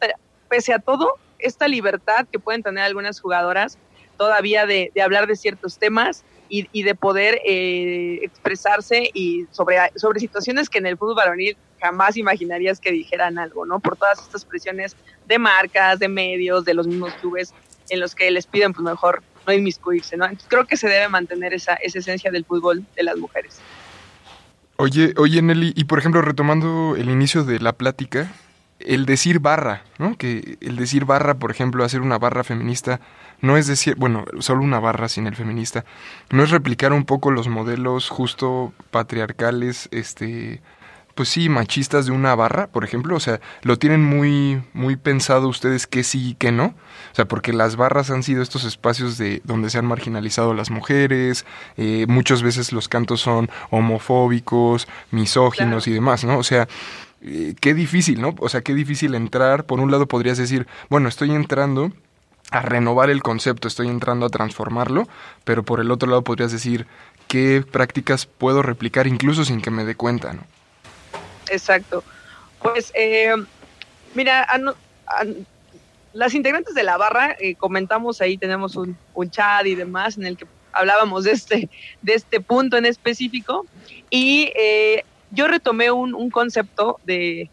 pese 0.48 0.72
a 0.72 0.78
todo, 0.78 1.14
esta 1.38 1.68
libertad 1.68 2.26
que 2.30 2.38
pueden 2.38 2.62
tener 2.62 2.84
algunas 2.84 3.20
jugadoras 3.20 3.78
todavía 4.16 4.66
de, 4.66 4.90
de 4.94 5.02
hablar 5.02 5.26
de 5.26 5.36
ciertos 5.36 5.78
temas 5.78 6.24
y, 6.48 6.82
de 6.82 6.94
poder 6.94 7.40
eh, 7.44 8.20
expresarse 8.22 9.10
y 9.12 9.46
sobre, 9.50 9.78
sobre 9.96 10.20
situaciones 10.20 10.68
que 10.68 10.78
en 10.78 10.86
el 10.86 10.96
fútbol 10.96 11.16
varonil 11.16 11.56
jamás 11.80 12.16
imaginarías 12.16 12.80
que 12.80 12.90
dijeran 12.90 13.38
algo, 13.38 13.66
¿no? 13.66 13.80
Por 13.80 13.96
todas 13.96 14.18
estas 14.20 14.44
presiones 14.44 14.96
de 15.26 15.38
marcas, 15.38 15.98
de 15.98 16.08
medios, 16.08 16.64
de 16.64 16.74
los 16.74 16.86
mismos 16.86 17.12
clubes 17.14 17.52
en 17.90 18.00
los 18.00 18.14
que 18.14 18.30
les 18.30 18.46
piden, 18.46 18.72
pues 18.72 18.82
mejor 18.82 19.22
no 19.46 19.52
inmiscuirse, 19.52 20.16
¿no? 20.16 20.24
Entonces 20.24 20.48
creo 20.48 20.66
que 20.66 20.76
se 20.76 20.88
debe 20.88 21.08
mantener 21.08 21.54
esa, 21.54 21.74
esa 21.74 21.98
esencia 21.98 22.30
del 22.30 22.44
fútbol 22.44 22.84
de 22.96 23.02
las 23.02 23.16
mujeres. 23.16 23.60
Oye, 24.80 25.12
oye 25.16 25.42
Nelly, 25.42 25.72
y 25.74 25.84
por 25.84 25.98
ejemplo, 25.98 26.22
retomando 26.22 26.94
el 26.96 27.10
inicio 27.10 27.42
de 27.42 27.58
la 27.58 27.72
plática, 27.72 28.30
el 28.78 29.06
decir 29.06 29.40
barra, 29.40 29.82
¿no? 29.98 30.16
Que 30.16 30.56
el 30.60 30.76
decir 30.76 31.04
barra, 31.04 31.34
por 31.34 31.50
ejemplo, 31.50 31.82
hacer 31.82 32.00
una 32.00 32.16
barra 32.16 32.44
feminista, 32.44 33.00
no 33.40 33.56
es 33.56 33.66
decir, 33.66 33.96
bueno, 33.96 34.24
solo 34.38 34.62
una 34.62 34.78
barra 34.78 35.08
sin 35.08 35.26
el 35.26 35.34
feminista, 35.34 35.84
no 36.30 36.44
es 36.44 36.50
replicar 36.50 36.92
un 36.92 37.04
poco 37.04 37.32
los 37.32 37.48
modelos 37.48 38.08
justo 38.08 38.72
patriarcales, 38.92 39.88
este, 39.90 40.60
pues 41.18 41.30
sí, 41.30 41.48
machistas 41.48 42.06
de 42.06 42.12
una 42.12 42.36
barra, 42.36 42.68
por 42.68 42.84
ejemplo, 42.84 43.16
o 43.16 43.18
sea, 43.18 43.40
lo 43.62 43.76
tienen 43.76 44.04
muy, 44.04 44.62
muy 44.72 44.94
pensado 44.94 45.48
ustedes 45.48 45.88
que 45.88 46.04
sí 46.04 46.28
y 46.28 46.34
que 46.36 46.52
no, 46.52 46.66
o 46.66 47.14
sea, 47.16 47.24
porque 47.26 47.52
las 47.52 47.74
barras 47.74 48.12
han 48.12 48.22
sido 48.22 48.40
estos 48.40 48.62
espacios 48.62 49.18
de 49.18 49.42
donde 49.42 49.68
se 49.68 49.78
han 49.78 49.84
marginalizado 49.84 50.54
las 50.54 50.70
mujeres, 50.70 51.44
eh, 51.76 52.06
muchas 52.08 52.44
veces 52.44 52.70
los 52.70 52.86
cantos 52.86 53.20
son 53.20 53.50
homofóbicos, 53.70 54.86
misóginos 55.10 55.88
y 55.88 55.92
demás, 55.92 56.22
¿no? 56.22 56.38
O 56.38 56.44
sea, 56.44 56.68
eh, 57.20 57.56
qué 57.60 57.74
difícil, 57.74 58.20
¿no? 58.20 58.36
O 58.38 58.48
sea, 58.48 58.60
qué 58.60 58.72
difícil 58.72 59.16
entrar. 59.16 59.64
Por 59.64 59.80
un 59.80 59.90
lado 59.90 60.06
podrías 60.06 60.38
decir, 60.38 60.68
bueno, 60.88 61.08
estoy 61.08 61.32
entrando 61.32 61.90
a 62.52 62.60
renovar 62.62 63.10
el 63.10 63.24
concepto, 63.24 63.66
estoy 63.66 63.88
entrando 63.88 64.24
a 64.24 64.28
transformarlo, 64.28 65.08
pero 65.42 65.64
por 65.64 65.80
el 65.80 65.90
otro 65.90 66.08
lado 66.08 66.22
podrías 66.22 66.52
decir 66.52 66.86
qué 67.26 67.64
prácticas 67.68 68.26
puedo 68.26 68.62
replicar 68.62 69.08
incluso 69.08 69.44
sin 69.44 69.60
que 69.60 69.72
me 69.72 69.84
dé 69.84 69.96
cuenta, 69.96 70.32
¿no? 70.32 70.57
Exacto. 71.50 72.04
Pues, 72.60 72.92
eh, 72.94 73.34
mira, 74.14 74.46
las 76.12 76.34
integrantes 76.34 76.74
de 76.74 76.82
la 76.82 76.96
barra, 76.96 77.36
eh, 77.38 77.54
comentamos 77.54 78.20
ahí, 78.20 78.36
tenemos 78.36 78.76
un, 78.76 78.96
un, 79.14 79.30
chat 79.30 79.66
y 79.66 79.74
demás 79.74 80.16
en 80.16 80.26
el 80.26 80.36
que 80.36 80.46
hablábamos 80.72 81.24
de 81.24 81.32
este, 81.32 81.68
de 82.02 82.14
este 82.14 82.40
punto 82.40 82.76
en 82.76 82.86
específico 82.86 83.66
y 84.10 84.52
eh, 84.56 85.04
yo 85.30 85.46
retomé 85.46 85.90
un, 85.90 86.30
concepto 86.30 86.98
de, 87.04 87.50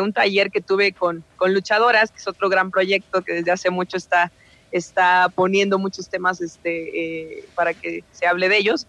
un 0.00 0.12
taller 0.12 0.50
que 0.50 0.60
tuve 0.60 0.92
con, 0.92 1.24
luchadoras, 1.46 2.10
que 2.10 2.18
es 2.18 2.28
otro 2.28 2.48
gran 2.48 2.70
proyecto 2.70 3.22
que 3.22 3.34
desde 3.34 3.50
hace 3.50 3.70
mucho 3.70 3.96
está, 3.96 4.30
está 4.70 5.28
poniendo 5.34 5.78
muchos 5.78 6.08
temas 6.08 6.40
este, 6.40 7.38
eh, 7.40 7.44
para 7.54 7.74
que 7.74 8.04
se 8.12 8.26
hable 8.26 8.48
de 8.48 8.58
ellos. 8.58 8.86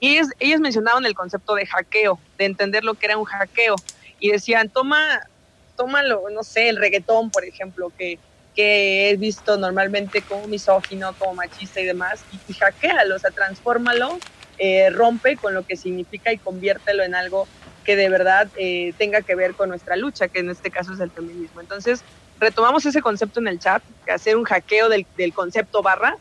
Y 0.00 0.16
ellos, 0.16 0.60
mencionaban 0.60 1.04
el 1.04 1.14
concepto 1.14 1.54
de 1.54 1.66
hackeo, 1.66 2.18
de 2.38 2.46
entender 2.46 2.84
lo 2.84 2.94
que 2.94 3.06
era 3.06 3.18
un 3.18 3.24
hackeo. 3.24 3.76
Y 4.18 4.30
decían, 4.30 4.68
toma, 4.70 5.20
tómalo, 5.76 6.24
no 6.30 6.42
sé, 6.42 6.68
el 6.70 6.76
reggaetón, 6.76 7.30
por 7.30 7.44
ejemplo, 7.44 7.92
que, 7.96 8.18
que 8.56 9.10
he 9.10 9.16
visto 9.16 9.58
normalmente 9.58 10.22
como 10.22 10.46
misógino, 10.48 11.14
como 11.18 11.34
machista 11.34 11.80
y 11.80 11.84
demás, 11.84 12.24
y, 12.32 12.52
y 12.52 12.54
hackealo, 12.54 13.16
o 13.16 13.18
sea, 13.18 13.30
transfórmalo 13.30 14.18
eh, 14.62 14.90
rompe 14.90 15.38
con 15.38 15.54
lo 15.54 15.64
que 15.64 15.74
significa 15.74 16.30
y 16.34 16.36
conviértelo 16.36 17.02
en 17.02 17.14
algo 17.14 17.48
que 17.82 17.96
de 17.96 18.10
verdad 18.10 18.46
eh, 18.56 18.92
tenga 18.98 19.22
que 19.22 19.34
ver 19.34 19.54
con 19.54 19.70
nuestra 19.70 19.96
lucha, 19.96 20.28
que 20.28 20.40
en 20.40 20.50
este 20.50 20.70
caso 20.70 20.92
es 20.92 21.00
el 21.00 21.10
feminismo. 21.10 21.62
Entonces, 21.62 22.02
retomamos 22.38 22.84
ese 22.84 23.00
concepto 23.00 23.40
en 23.40 23.48
el 23.48 23.58
chat, 23.58 23.82
hacer 24.12 24.36
un 24.36 24.44
hackeo 24.44 24.90
del, 24.90 25.06
del 25.16 25.32
concepto 25.32 25.80
barra 25.80 26.18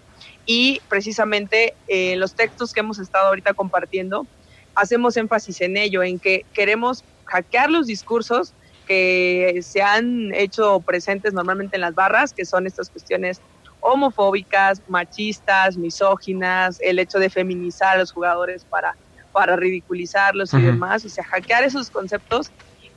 y 0.51 0.81
precisamente 0.89 1.75
eh, 1.87 2.15
los 2.15 2.33
textos 2.33 2.73
que 2.73 2.79
hemos 2.79 2.97
estado 2.97 3.27
ahorita 3.27 3.53
compartiendo, 3.53 4.25
hacemos 4.73 5.15
énfasis 5.15 5.61
en 5.61 5.77
ello, 5.77 6.01
en 6.01 6.17
que 6.17 6.43
queremos 6.53 7.03
hackear 7.25 7.69
los 7.69 7.85
discursos 7.85 8.55
que 8.87 9.59
se 9.61 9.83
han 9.83 10.33
hecho 10.33 10.79
presentes 10.79 11.33
normalmente 11.33 11.77
en 11.77 11.81
las 11.81 11.93
barras, 11.93 12.33
que 12.33 12.45
son 12.45 12.65
estas 12.65 12.89
cuestiones 12.89 13.39
homofóbicas, 13.79 14.81
machistas, 14.87 15.77
misóginas, 15.77 16.79
el 16.81 16.97
hecho 16.97 17.19
de 17.19 17.29
feminizar 17.29 17.97
a 17.97 17.99
los 17.99 18.11
jugadores 18.11 18.65
para, 18.65 18.97
para 19.31 19.55
ridiculizarlos 19.55 20.51
y 20.55 20.61
demás, 20.63 21.05
o 21.05 21.09
sea, 21.09 21.25
hackear 21.25 21.63
esos 21.63 21.91
conceptos 21.91 22.49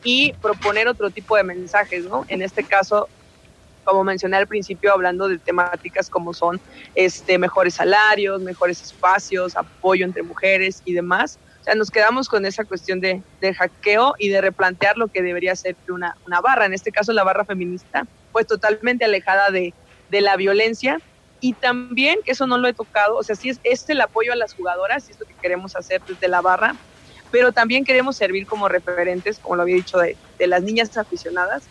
y 0.03 0.33
proponer 0.41 0.88
otro 0.88 1.11
tipo 1.11 1.37
de 1.37 1.45
mensajes, 1.45 2.07
¿no? 2.07 2.25
En 2.29 2.41
este 2.41 2.65
caso, 2.65 3.11
como 3.85 4.05
mencioné 4.05 4.37
al 4.37 4.47
principio, 4.47 4.92
hablando 4.92 5.29
de 5.29 5.38
temáticas 5.38 6.09
como 6.09 6.33
son 6.35 6.61
este, 6.95 7.38
mejores 7.38 7.75
salarios, 7.75 8.40
mejores 8.40 8.83
espacios, 8.83 9.57
apoyo 9.57 10.05
entre 10.05 10.23
mujeres 10.23 10.83
y 10.85 10.92
demás. 10.92 11.38
O 11.61 11.64
sea, 11.64 11.75
nos 11.75 11.90
quedamos 11.90 12.29
con 12.29 12.45
esa 12.45 12.64
cuestión 12.64 13.01
de, 13.01 13.23
de 13.40 13.55
hackeo 13.55 14.14
y 14.18 14.29
de 14.31 14.40
replantear 14.40 14.97
lo 14.97 15.09
que 15.09 15.23
debería 15.23 15.55
ser 15.55 15.77
una, 15.88 16.16
una 16.27 16.40
barra, 16.40 16.66
en 16.66 16.75
este 16.75 16.90
caso 16.90 17.12
la 17.12 17.25
barra 17.25 17.45
feminista, 17.45 18.07
pues 18.33 18.47
totalmente 18.47 19.05
alejada 19.05 19.51
de, 19.51 19.73
de 20.11 20.21
la 20.21 20.37
violencia 20.37 21.01
y 21.40 21.55
también, 21.55 22.21
que 22.25 22.31
eso 22.31 22.47
no 22.47 22.57
lo 22.57 22.68
he 22.68 22.73
tocado, 22.73 23.16
o 23.16 23.23
sea, 23.25 23.35
sí 23.35 23.49
es, 23.51 23.59
es 23.64 23.88
el 23.90 24.01
apoyo 24.01 24.33
a 24.33 24.37
las 24.37 24.55
jugadoras, 24.55 25.09
y 25.09 25.12
es 25.12 25.18
lo 25.18 25.27
que 25.27 25.35
queremos 25.42 25.75
hacer 25.75 26.01
desde 26.07 26.29
la 26.29 26.40
barra, 26.40 26.77
pero 27.33 27.51
también 27.51 27.85
queremos 27.85 28.16
servir 28.16 28.47
como 28.47 28.68
referentes, 28.68 29.40
como 29.40 29.57
lo 29.57 29.62
había 29.62 29.75
dicho, 29.75 29.99
de, 29.99 30.16
de 30.38 30.47
las 30.47 30.62
niñas 30.62 30.97
aficionadas, 30.97 31.64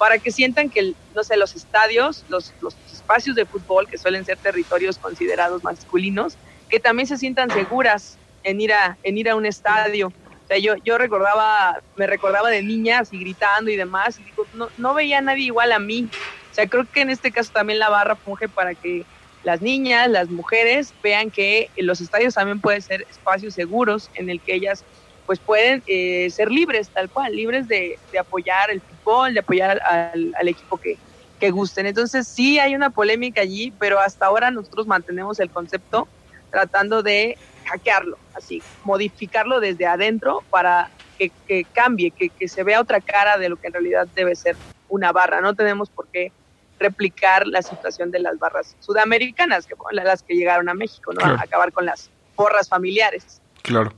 para 0.00 0.18
que 0.18 0.30
sientan 0.32 0.70
que, 0.70 0.94
no 1.14 1.22
sé, 1.22 1.36
los 1.36 1.54
estadios, 1.54 2.24
los, 2.26 2.54
los 2.62 2.74
espacios 2.90 3.36
de 3.36 3.44
fútbol, 3.44 3.86
que 3.86 3.98
suelen 3.98 4.24
ser 4.24 4.38
territorios 4.38 4.98
considerados 4.98 5.62
masculinos, 5.62 6.38
que 6.70 6.80
también 6.80 7.06
se 7.06 7.18
sientan 7.18 7.50
seguras 7.50 8.18
en 8.42 8.62
ir 8.62 8.72
a, 8.72 8.98
en 9.02 9.18
ir 9.18 9.28
a 9.28 9.36
un 9.36 9.44
estadio. 9.44 10.06
O 10.06 10.46
sea, 10.46 10.56
yo, 10.56 10.72
yo 10.82 10.96
recordaba, 10.96 11.82
me 11.96 12.06
recordaba 12.06 12.48
de 12.48 12.62
niñas 12.62 13.12
y 13.12 13.20
gritando 13.20 13.70
y 13.70 13.76
demás, 13.76 14.18
y 14.18 14.24
digo, 14.24 14.46
no, 14.54 14.70
no 14.78 14.94
veía 14.94 15.18
a 15.18 15.20
nadie 15.20 15.44
igual 15.44 15.70
a 15.70 15.78
mí. 15.78 16.10
O 16.50 16.54
sea, 16.54 16.66
creo 16.66 16.86
que 16.90 17.02
en 17.02 17.10
este 17.10 17.30
caso 17.30 17.50
también 17.52 17.78
la 17.78 17.90
barra 17.90 18.16
funge 18.16 18.48
para 18.48 18.74
que 18.74 19.06
las 19.42 19.60
niñas, 19.60 20.08
las 20.08 20.30
mujeres 20.30 20.94
vean 21.02 21.30
que 21.30 21.68
los 21.76 22.00
estadios 22.00 22.32
también 22.32 22.62
pueden 22.62 22.80
ser 22.80 23.04
espacios 23.10 23.52
seguros 23.52 24.08
en 24.14 24.30
el 24.30 24.40
que 24.40 24.54
ellas 24.54 24.86
pues 25.30 25.38
pueden 25.38 25.80
eh, 25.86 26.28
ser 26.30 26.50
libres, 26.50 26.88
tal 26.88 27.08
cual, 27.08 27.36
libres 27.36 27.68
de, 27.68 28.00
de 28.10 28.18
apoyar 28.18 28.68
el 28.68 28.80
fútbol, 28.80 29.32
de 29.32 29.38
apoyar 29.38 29.80
al, 29.88 30.34
al 30.36 30.48
equipo 30.48 30.76
que, 30.76 30.98
que, 31.38 31.52
gusten. 31.52 31.86
Entonces 31.86 32.26
sí 32.26 32.58
hay 32.58 32.74
una 32.74 32.90
polémica 32.90 33.40
allí, 33.40 33.72
pero 33.78 34.00
hasta 34.00 34.26
ahora 34.26 34.50
nosotros 34.50 34.88
mantenemos 34.88 35.38
el 35.38 35.48
concepto 35.48 36.08
tratando 36.50 37.04
de 37.04 37.38
hackearlo, 37.64 38.18
así, 38.34 38.60
modificarlo 38.82 39.60
desde 39.60 39.86
adentro 39.86 40.42
para 40.50 40.90
que, 41.16 41.30
que 41.46 41.62
cambie, 41.62 42.10
que, 42.10 42.30
que, 42.30 42.48
se 42.48 42.64
vea 42.64 42.80
otra 42.80 43.00
cara 43.00 43.38
de 43.38 43.50
lo 43.50 43.56
que 43.56 43.68
en 43.68 43.74
realidad 43.74 44.08
debe 44.16 44.34
ser 44.34 44.56
una 44.88 45.12
barra. 45.12 45.40
No 45.40 45.54
tenemos 45.54 45.90
por 45.90 46.08
qué 46.08 46.32
replicar 46.80 47.46
la 47.46 47.62
situación 47.62 48.10
de 48.10 48.18
las 48.18 48.36
barras 48.40 48.74
sudamericanas, 48.80 49.64
que 49.64 49.76
fueron 49.76 50.04
las 50.04 50.24
que 50.24 50.34
llegaron 50.34 50.68
a 50.68 50.74
México, 50.74 51.12
¿no? 51.12 51.20
Claro. 51.20 51.36
A 51.38 51.42
acabar 51.42 51.70
con 51.70 51.86
las 51.86 52.10
porras 52.34 52.68
familiares. 52.68 53.40
Claro. 53.62 53.92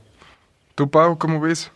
¿Tú, 0.75 0.89
Pau, 0.89 1.19
cómo 1.19 1.39
ves? 1.39 1.69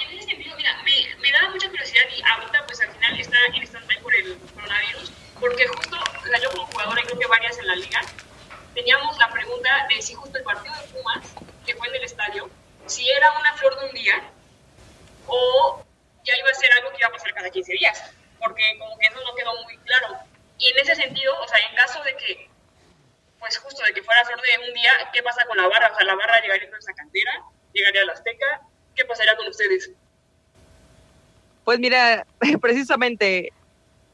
En 0.00 0.18
ese 0.18 0.30
sentido, 0.30 0.56
mira, 0.56 0.76
me, 0.82 1.14
me 1.20 1.30
da 1.30 1.48
mucha 1.50 1.68
curiosidad 1.68 2.02
y 2.16 2.20
ahorita, 2.20 2.66
pues 2.66 2.80
al 2.80 2.90
final 2.90 3.20
está 3.20 3.36
en 3.54 3.62
stand-by 3.62 4.00
por 4.00 4.14
el 4.16 4.36
coronavirus, 4.52 5.12
porque 5.38 5.68
justo, 5.68 5.96
o 5.96 6.26
sea, 6.26 6.40
yo 6.40 6.50
como 6.50 6.66
jugadora, 6.66 7.00
y 7.00 7.04
creo 7.04 7.20
que 7.20 7.26
varias 7.28 7.56
en 7.58 7.68
la 7.68 7.76
liga, 7.76 8.00
teníamos 8.74 9.16
la 9.16 9.30
pregunta 9.30 9.86
de 9.88 10.02
si 10.02 10.14
justo 10.14 10.36
el 10.38 10.42
partido 10.42 10.74
de 10.74 10.88
Pumas, 10.88 11.34
que 11.64 11.76
fue 11.76 11.86
en 11.86 11.94
el 11.94 12.02
estadio, 12.02 12.50
si 12.86 13.08
era 13.08 13.30
una 13.38 13.52
flor 13.54 13.78
de 13.78 13.86
un 13.86 13.94
día 13.94 14.24
o 15.28 15.84
ya 16.24 16.36
iba 16.36 16.50
a 16.50 16.54
ser 16.54 16.72
algo 16.72 16.90
que 16.90 16.98
iba 16.98 17.08
a 17.08 17.12
pasar 17.12 17.32
cada 17.32 17.48
15 17.48 17.72
días, 17.74 18.12
porque 18.40 18.76
como 18.80 18.98
que 18.98 19.06
eso 19.06 19.20
no 19.22 19.36
quedó 19.36 19.54
muy 19.62 19.76
claro. 19.78 20.18
Y 20.58 20.68
en 20.68 20.78
ese 20.78 20.96
sentido, 20.96 21.32
o 21.40 21.46
sea, 21.46 21.58
en 21.60 21.76
caso 21.76 22.02
de 22.02 22.16
que 22.16 22.50
pues 23.42 23.58
justo 23.58 23.82
de 23.82 23.92
que 23.92 24.04
fuera 24.04 24.24
flor 24.24 24.40
de 24.40 24.68
un 24.68 24.72
día, 24.72 24.92
¿qué 25.12 25.20
pasa 25.20 25.44
con 25.46 25.56
la 25.56 25.66
barra? 25.66 25.90
O 25.92 25.96
sea, 25.96 26.06
la 26.06 26.14
barra 26.14 26.40
llegaría 26.40 26.70
con 26.70 26.78
esa 26.78 26.94
cantera, 26.94 27.42
llegaría 27.72 28.02
a 28.02 28.06
la 28.06 28.12
Azteca, 28.12 28.62
¿qué 28.94 29.04
pasaría 29.04 29.36
con 29.36 29.48
ustedes? 29.48 29.90
Pues 31.64 31.78
mira, 31.78 32.26
precisamente 32.60 33.52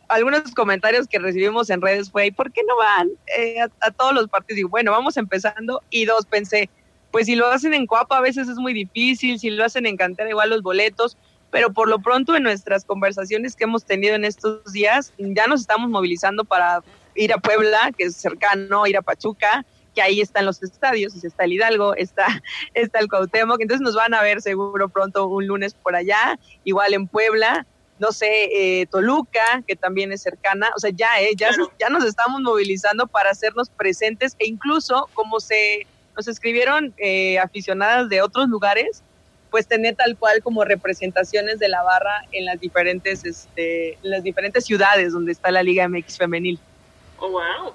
algunos 0.09 0.53
comentarios 0.55 1.07
que 1.07 1.19
recibimos 1.19 1.69
en 1.71 1.83
redes 1.83 2.11
fue, 2.11 2.33
¿por 2.33 2.51
qué 2.53 2.63
no 2.67 2.77
van 2.77 3.11
eh, 3.37 3.61
a, 3.61 3.69
a, 3.81 3.91
todos 3.91 4.15
los 4.15 4.29
partidos? 4.29 4.57
Digo, 4.57 4.69
bueno, 4.71 4.91
vamos 4.91 5.17
empezando. 5.19 5.83
Y 5.91 6.07
dos, 6.07 6.25
pensé, 6.25 6.71
pues 7.11 7.27
si 7.27 7.35
lo 7.35 7.47
hacen 7.47 7.75
en 7.75 7.87
Coapa 7.87 8.19
a 8.19 8.21
veces 8.21 8.49
es 8.49 8.57
muy 8.57 8.73
difícil, 8.73 9.39
si 9.39 9.51
lo 9.51 9.65
hacen 9.65 9.87
en 9.87 9.97
Cantera 9.97 10.31
igual 10.31 10.51
los 10.51 10.63
boletos, 10.63 11.17
pero 11.51 11.73
por 11.73 11.89
lo 11.89 12.01
pronto 12.01 12.37
en 12.37 12.43
nuestras 12.43 12.85
conversaciones 12.85 13.57
que 13.57 13.65
hemos 13.65 13.85
tenido 13.85 14.15
en 14.15 14.25
estos 14.25 14.73
días, 14.73 15.13
ya 15.19 15.47
nos 15.47 15.63
estamos 15.63 15.89
movilizando 15.89 16.45
para 16.45 16.83
ir 17.15 17.33
a 17.33 17.39
Puebla, 17.39 17.91
que 17.97 18.05
es 18.05 18.17
cercano, 18.17 18.87
ir 18.87 18.97
a 18.97 19.03
Pachuca, 19.03 19.65
que 19.95 20.03
ahí 20.03 20.21
están 20.21 20.47
los 20.47 20.63
estadios, 20.63 21.15
está 21.23 21.45
el 21.45 21.53
Hidalgo, 21.53 21.95
está, 21.95 22.27
está 22.75 22.99
el 22.99 23.09
Cuauhtémoc, 23.09 23.61
entonces 23.61 23.83
nos 23.83 23.95
van 23.95 24.15
a 24.15 24.23
ver 24.23 24.41
seguro 24.41 24.89
pronto 24.89 25.27
un 25.27 25.47
lunes 25.47 25.75
por 25.75 25.97
allá, 25.97 26.39
igual 26.65 26.95
en 26.95 27.07
Puebla, 27.07 27.67
no 27.99 28.13
sé, 28.13 28.49
eh, 28.53 28.87
Toluca, 28.87 29.63
que 29.67 29.77
también 29.77 30.13
es 30.13 30.23
cercana, 30.23 30.71
o 30.77 30.79
sea, 30.79 30.91
ya, 30.95 31.21
eh, 31.21 31.33
ya, 31.37 31.49
claro. 31.49 31.73
ya 31.79 31.89
nos 31.89 32.05
estamos 32.05 32.41
movilizando 32.41 33.07
para 33.07 33.31
hacernos 33.31 33.71
presentes 33.71 34.37
e 34.39 34.47
incluso 34.47 35.09
como 35.15 35.41
se 35.41 35.87
nos 36.17 36.29
escribieron 36.29 36.95
eh, 36.99 37.39
aficionadas 37.39 38.09
de 38.09 38.23
otros 38.23 38.49
lugares, 38.49 39.03
pues 39.51 39.67
tener 39.67 39.97
tal 39.97 40.17
cual 40.17 40.43
como 40.43 40.65
representaciones 40.65 41.59
de 41.59 41.69
la 41.69 41.83
barra 41.83 42.25
en 42.33 42.45
las 42.45 42.61
diferentes, 42.61 43.25
este, 43.25 43.95
en 43.95 44.11
las 44.11 44.23
diferentes 44.23 44.65
ciudades 44.65 45.13
donde 45.13 45.33
está 45.33 45.51
la 45.51 45.63
Liga 45.63 45.89
MX 45.89 46.19
femenil. 46.19 46.59
Oh, 47.19 47.31
wow. 47.31 47.73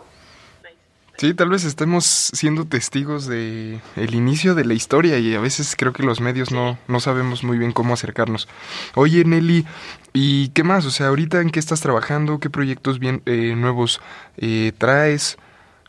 Sí, 1.18 1.34
tal 1.36 1.50
vez 1.50 1.64
estemos 1.64 2.06
siendo 2.06 2.66
testigos 2.66 3.28
de 3.28 3.80
el 3.96 4.16
inicio 4.16 4.56
de 4.56 4.66
la 4.66 4.74
historia 4.74 5.20
y 5.20 5.36
a 5.36 5.40
veces 5.40 5.76
creo 5.78 5.94
que 5.94 6.02
los 6.02 6.20
medios 6.22 6.52
no, 6.52 6.78
no 6.88 7.00
sabemos 7.00 7.44
muy 7.44 7.58
bien 7.60 7.72
cómo 7.72 7.94
acercarnos. 7.94 8.48
Oye, 8.96 9.24
Nelly, 9.24 9.66
¿y 10.12 10.50
qué 10.50 10.64
más? 10.64 10.86
O 10.86 10.92
sea, 10.92 11.08
ahorita 11.08 11.40
en 11.42 11.52
qué 11.52 11.60
estás 11.60 11.82
trabajando, 11.82 12.40
qué 12.40 12.50
proyectos 12.50 12.98
bien 12.98 13.22
eh, 13.28 13.54
nuevos 13.56 14.02
eh, 14.38 14.72
traes 14.78 15.38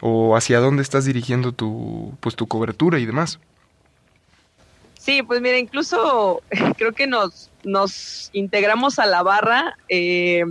o 0.02 0.36
hacia 0.36 0.60
dónde 0.60 0.82
estás 0.82 1.06
dirigiendo 1.06 1.52
tu 1.52 2.14
pues 2.20 2.36
tu 2.36 2.46
cobertura 2.46 2.98
y 2.98 3.06
demás. 3.06 3.40
Sí, 4.98 5.22
pues 5.22 5.40
mira, 5.40 5.58
incluso 5.58 6.42
creo 6.76 6.92
que 6.92 7.06
nos 7.06 7.50
nos 7.64 8.28
integramos 8.34 8.98
a 8.98 9.06
la 9.06 9.22
barra. 9.22 9.76
Eh, 9.88 10.44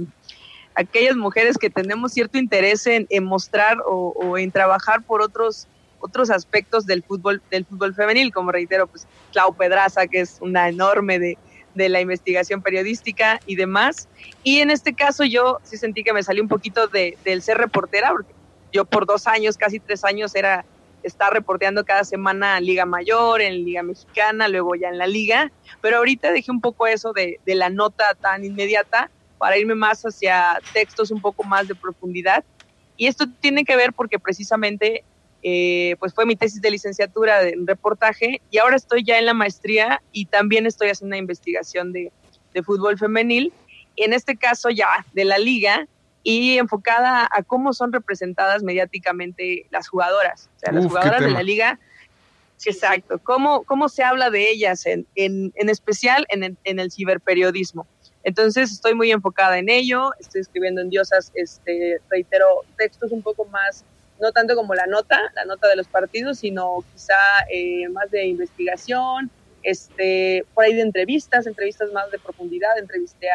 aquellas 0.76 1.16
mujeres 1.16 1.58
que 1.58 1.70
tenemos 1.70 2.14
cierto 2.14 2.38
interés 2.38 2.88
en, 2.88 3.08
en 3.10 3.24
mostrar 3.24 3.78
o, 3.86 4.14
o, 4.16 4.38
en 4.38 4.52
trabajar 4.52 5.04
por 5.04 5.22
otros 5.22 5.68
otros 6.00 6.30
aspectos 6.30 6.86
del 6.86 7.02
fútbol 7.02 7.42
del 7.50 7.66
fútbol 7.66 7.96
femenil, 7.96 8.34
como 8.34 8.52
reitero, 8.52 8.88
pues 8.88 9.08
Clau 9.32 9.56
Pedraza, 9.56 10.06
que 10.08 10.20
es 10.20 10.38
una 10.42 10.68
enorme 10.68 11.18
de, 11.18 11.38
de 11.76 11.88
la 11.88 12.02
investigación 12.02 12.62
periodística 12.62 13.40
y 13.46 13.56
demás. 13.56 14.10
Y 14.44 14.60
en 14.60 14.70
este 14.70 14.94
caso 14.94 15.24
yo 15.24 15.60
sí 15.64 15.78
sentí 15.78 16.04
que 16.04 16.12
me 16.12 16.22
salí 16.22 16.42
un 16.42 16.50
poquito 16.50 16.88
de, 16.88 17.18
del 17.24 17.42
ser 17.42 17.58
reportera, 17.58 18.12
porque 18.12 18.34
yo 18.74 18.84
por 18.84 19.06
dos 19.06 19.28
años, 19.28 19.56
casi 19.56 19.80
tres 19.80 20.04
años, 20.04 20.36
era 20.36 20.66
estar 21.04 21.32
reporteando 21.32 21.86
cada 21.86 22.04
semana 22.04 22.60
Liga 22.60 22.86
Mayor, 22.86 23.42
en 23.42 23.64
Liga 23.66 23.84
Mexicana, 23.84 24.48
luego 24.48 24.76
ya 24.76 24.90
en 24.90 24.98
la 24.98 25.08
Liga, 25.08 25.52
pero 25.82 25.98
ahorita 25.98 26.32
dejé 26.32 26.52
un 26.52 26.62
poco 26.62 26.88
eso 26.88 27.14
de, 27.14 27.40
de 27.46 27.56
la 27.56 27.70
nota 27.70 28.14
tan 28.20 28.44
inmediata 28.44 29.10
para 29.44 29.58
irme 29.58 29.76
más 29.76 30.02
hacia 30.04 30.58
textos 30.72 31.12
un 31.12 31.20
poco 31.20 31.44
más 31.44 31.68
de 31.68 31.76
profundidad. 31.76 32.46
Y 32.96 33.08
esto 33.08 33.26
tiene 33.42 33.66
que 33.66 33.76
ver 33.76 33.92
porque 33.92 34.18
precisamente 34.18 35.04
eh, 35.42 35.98
pues 36.00 36.14
fue 36.14 36.26
mi 36.26 36.38
tesis 36.38 36.62
de 36.62 36.72
licenciatura 36.72 37.44
de 37.44 37.58
reportaje 37.66 38.42
y 38.50 38.60
ahora 38.60 38.78
estoy 38.78 39.04
ya 39.04 39.20
en 39.20 39.26
la 39.26 39.34
maestría 39.34 40.02
y 40.14 40.28
también 40.28 40.66
estoy 40.66 40.92
haciendo 40.92 41.10
una 41.10 41.18
investigación 41.18 41.92
de, 41.92 42.14
de 42.54 42.64
fútbol 42.64 42.98
femenil, 42.98 43.52
en 43.98 44.14
este 44.14 44.38
caso 44.38 44.70
ya 44.70 45.06
de 45.12 45.26
la 45.26 45.38
liga 45.38 45.90
y 46.24 46.58
enfocada 46.58 47.28
a 47.30 47.44
cómo 47.44 47.74
son 47.74 47.92
representadas 47.92 48.64
mediáticamente 48.64 49.66
las 49.72 49.90
jugadoras, 49.90 50.50
o 50.56 50.60
sea, 50.62 50.72
las 50.72 50.86
Uf, 50.86 50.92
jugadoras 50.92 51.22
de 51.22 51.32
la 51.32 51.44
liga. 51.44 51.80
Exacto, 52.64 53.20
cómo, 53.20 53.64
cómo 53.64 53.90
se 53.90 54.04
habla 54.04 54.30
de 54.30 54.50
ellas, 54.50 54.86
en, 54.86 55.06
en, 55.16 55.52
en 55.56 55.68
especial 55.68 56.26
en 56.30 56.44
el, 56.44 56.58
en 56.64 56.80
el 56.80 56.94
ciberperiodismo. 56.94 57.86
Entonces 58.24 58.72
estoy 58.72 58.96
muy 58.96 59.12
enfocada 59.12 59.58
en 59.58 59.70
ello, 59.70 60.12
estoy 60.20 60.42
escribiendo 60.42 60.82
en 60.82 60.90
Diosas, 60.90 61.32
este, 61.36 62.00
reitero, 62.10 62.62
textos 62.78 63.12
un 63.12 63.22
poco 63.22 63.46
más 63.46 63.84
no 64.20 64.32
tanto 64.32 64.56
como 64.56 64.74
la 64.74 64.86
nota, 64.88 65.20
la 65.36 65.44
nota 65.44 65.68
de 65.68 65.76
los 65.76 65.88
partidos, 65.88 66.40
sino 66.40 66.84
quizá 66.94 67.16
eh, 67.52 67.90
más 67.90 68.10
de 68.10 68.26
investigación, 68.26 69.30
este, 69.64 70.46
por 70.54 70.64
ahí 70.64 70.74
de 70.74 70.82
entrevistas, 70.82 71.46
entrevistas 71.46 71.92
más 71.92 72.10
de 72.10 72.20
profundidad, 72.20 72.78
entrevisté 72.78 73.28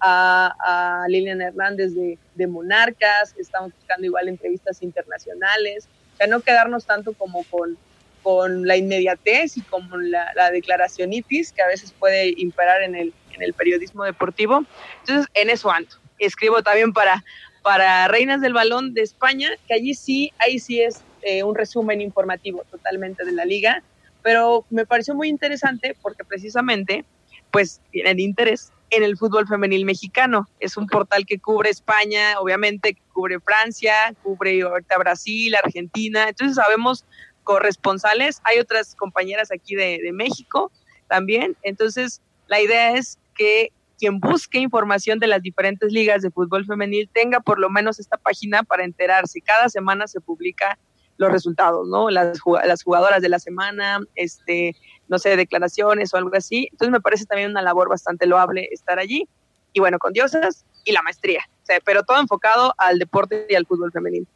a, 0.00 0.52
a, 0.58 1.08
Lilian 1.08 1.40
Hernández 1.40 1.94
de, 1.94 2.18
de, 2.34 2.46
Monarcas, 2.46 3.34
estamos 3.38 3.72
buscando 3.72 4.04
igual 4.04 4.28
entrevistas 4.28 4.82
internacionales, 4.82 5.88
o 6.14 6.16
sea, 6.16 6.26
no 6.26 6.40
quedarnos 6.40 6.86
tanto 6.86 7.12
como 7.14 7.44
con, 7.44 7.78
con 8.26 8.66
la 8.66 8.76
inmediatez 8.76 9.56
y 9.56 9.60
con 9.60 9.88
la, 10.10 10.32
la 10.34 10.50
declaracionitis 10.50 11.52
que 11.52 11.62
a 11.62 11.68
veces 11.68 11.92
puede 11.92 12.34
imperar 12.36 12.82
en 12.82 12.96
el, 12.96 13.14
en 13.32 13.40
el 13.40 13.54
periodismo 13.54 14.02
deportivo. 14.02 14.64
Entonces, 14.98 15.28
en 15.34 15.48
eso 15.48 15.70
ando. 15.70 15.94
Escribo 16.18 16.60
también 16.60 16.92
para, 16.92 17.22
para 17.62 18.08
Reinas 18.08 18.40
del 18.40 18.52
Balón 18.52 18.94
de 18.94 19.02
España, 19.02 19.50
que 19.68 19.74
allí 19.74 19.94
sí, 19.94 20.32
ahí 20.38 20.58
sí 20.58 20.80
es 20.80 21.04
eh, 21.22 21.44
un 21.44 21.54
resumen 21.54 22.00
informativo 22.00 22.64
totalmente 22.68 23.24
de 23.24 23.30
la 23.30 23.44
liga, 23.44 23.80
pero 24.22 24.64
me 24.70 24.84
pareció 24.86 25.14
muy 25.14 25.28
interesante 25.28 25.96
porque 26.02 26.24
precisamente 26.24 27.04
pues 27.52 27.80
tienen 27.92 28.18
interés 28.18 28.72
en 28.90 29.04
el 29.04 29.16
fútbol 29.16 29.46
femenil 29.46 29.84
mexicano. 29.84 30.48
Es 30.58 30.76
un 30.76 30.88
portal 30.88 31.26
que 31.26 31.38
cubre 31.38 31.70
España, 31.70 32.40
obviamente, 32.40 32.96
cubre 33.12 33.38
Francia, 33.38 34.12
cubre 34.24 34.62
ahorita 34.62 34.98
Brasil, 34.98 35.54
Argentina. 35.54 36.28
Entonces 36.28 36.56
sabemos 36.56 37.04
corresponsales. 37.46 38.40
Hay 38.42 38.58
otras 38.58 38.94
compañeras 38.96 39.50
aquí 39.52 39.76
de, 39.76 40.00
de 40.02 40.12
México 40.12 40.70
también. 41.08 41.56
Entonces 41.62 42.20
la 42.48 42.60
idea 42.60 42.92
es 42.92 43.18
que 43.34 43.70
quien 43.98 44.20
busque 44.20 44.58
información 44.58 45.18
de 45.18 45.28
las 45.28 45.40
diferentes 45.40 45.90
ligas 45.92 46.22
de 46.22 46.30
fútbol 46.30 46.66
femenil 46.66 47.08
tenga 47.12 47.40
por 47.40 47.58
lo 47.58 47.70
menos 47.70 47.98
esta 47.98 48.16
página 48.16 48.62
para 48.62 48.84
enterarse. 48.84 49.40
Cada 49.40 49.68
semana 49.68 50.06
se 50.06 50.20
publica 50.20 50.78
los 51.16 51.30
resultados, 51.32 51.88
¿no? 51.88 52.10
Las, 52.10 52.38
las 52.66 52.82
jugadoras 52.82 53.22
de 53.22 53.28
la 53.28 53.38
semana, 53.38 54.00
este, 54.16 54.76
no 55.08 55.18
sé, 55.18 55.36
declaraciones 55.36 56.12
o 56.12 56.18
algo 56.18 56.30
así. 56.34 56.68
Entonces 56.72 56.92
me 56.92 57.00
parece 57.00 57.24
también 57.24 57.50
una 57.50 57.62
labor 57.62 57.88
bastante 57.88 58.26
loable 58.26 58.68
estar 58.70 58.98
allí. 58.98 59.26
Y 59.72 59.80
bueno, 59.80 59.98
con 59.98 60.12
diosas 60.12 60.64
y 60.84 60.92
la 60.92 61.02
maestría. 61.02 61.42
O 61.62 61.66
sea, 61.66 61.80
pero 61.84 62.02
todo 62.02 62.20
enfocado 62.20 62.74
al 62.76 62.98
deporte 62.98 63.46
y 63.48 63.54
al 63.54 63.66
fútbol 63.66 63.92
femenil. 63.92 64.26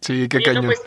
Sí, 0.00 0.28
qué 0.28 0.40
cañón. 0.40 0.66
Pues, 0.66 0.80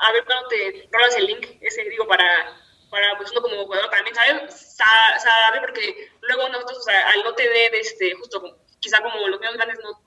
a 0.00 0.12
ver 0.12 0.24
cuando 0.24 0.48
te 0.48 0.88
rolas 0.90 1.16
el 1.16 1.26
link, 1.26 1.46
ese 1.60 1.84
digo, 1.84 2.06
para 2.06 2.56
para 2.90 3.16
pues 3.16 3.30
uno 3.30 3.40
como 3.40 3.64
jugador 3.64 3.88
también 3.88 4.14
sabe, 4.14 4.50
sabe 4.50 5.60
porque 5.60 6.10
luego 6.22 6.48
nosotros, 6.48 6.78
o 6.78 6.82
sea, 6.82 7.08
al 7.10 7.22
no 7.22 7.32
tener 7.34 7.74
este, 7.74 8.14
justo 8.14 8.58
quizá 8.80 9.00
como 9.00 9.28
los 9.28 9.40
medios 9.40 9.56
grandes 9.56 9.78
no, 9.82 10.02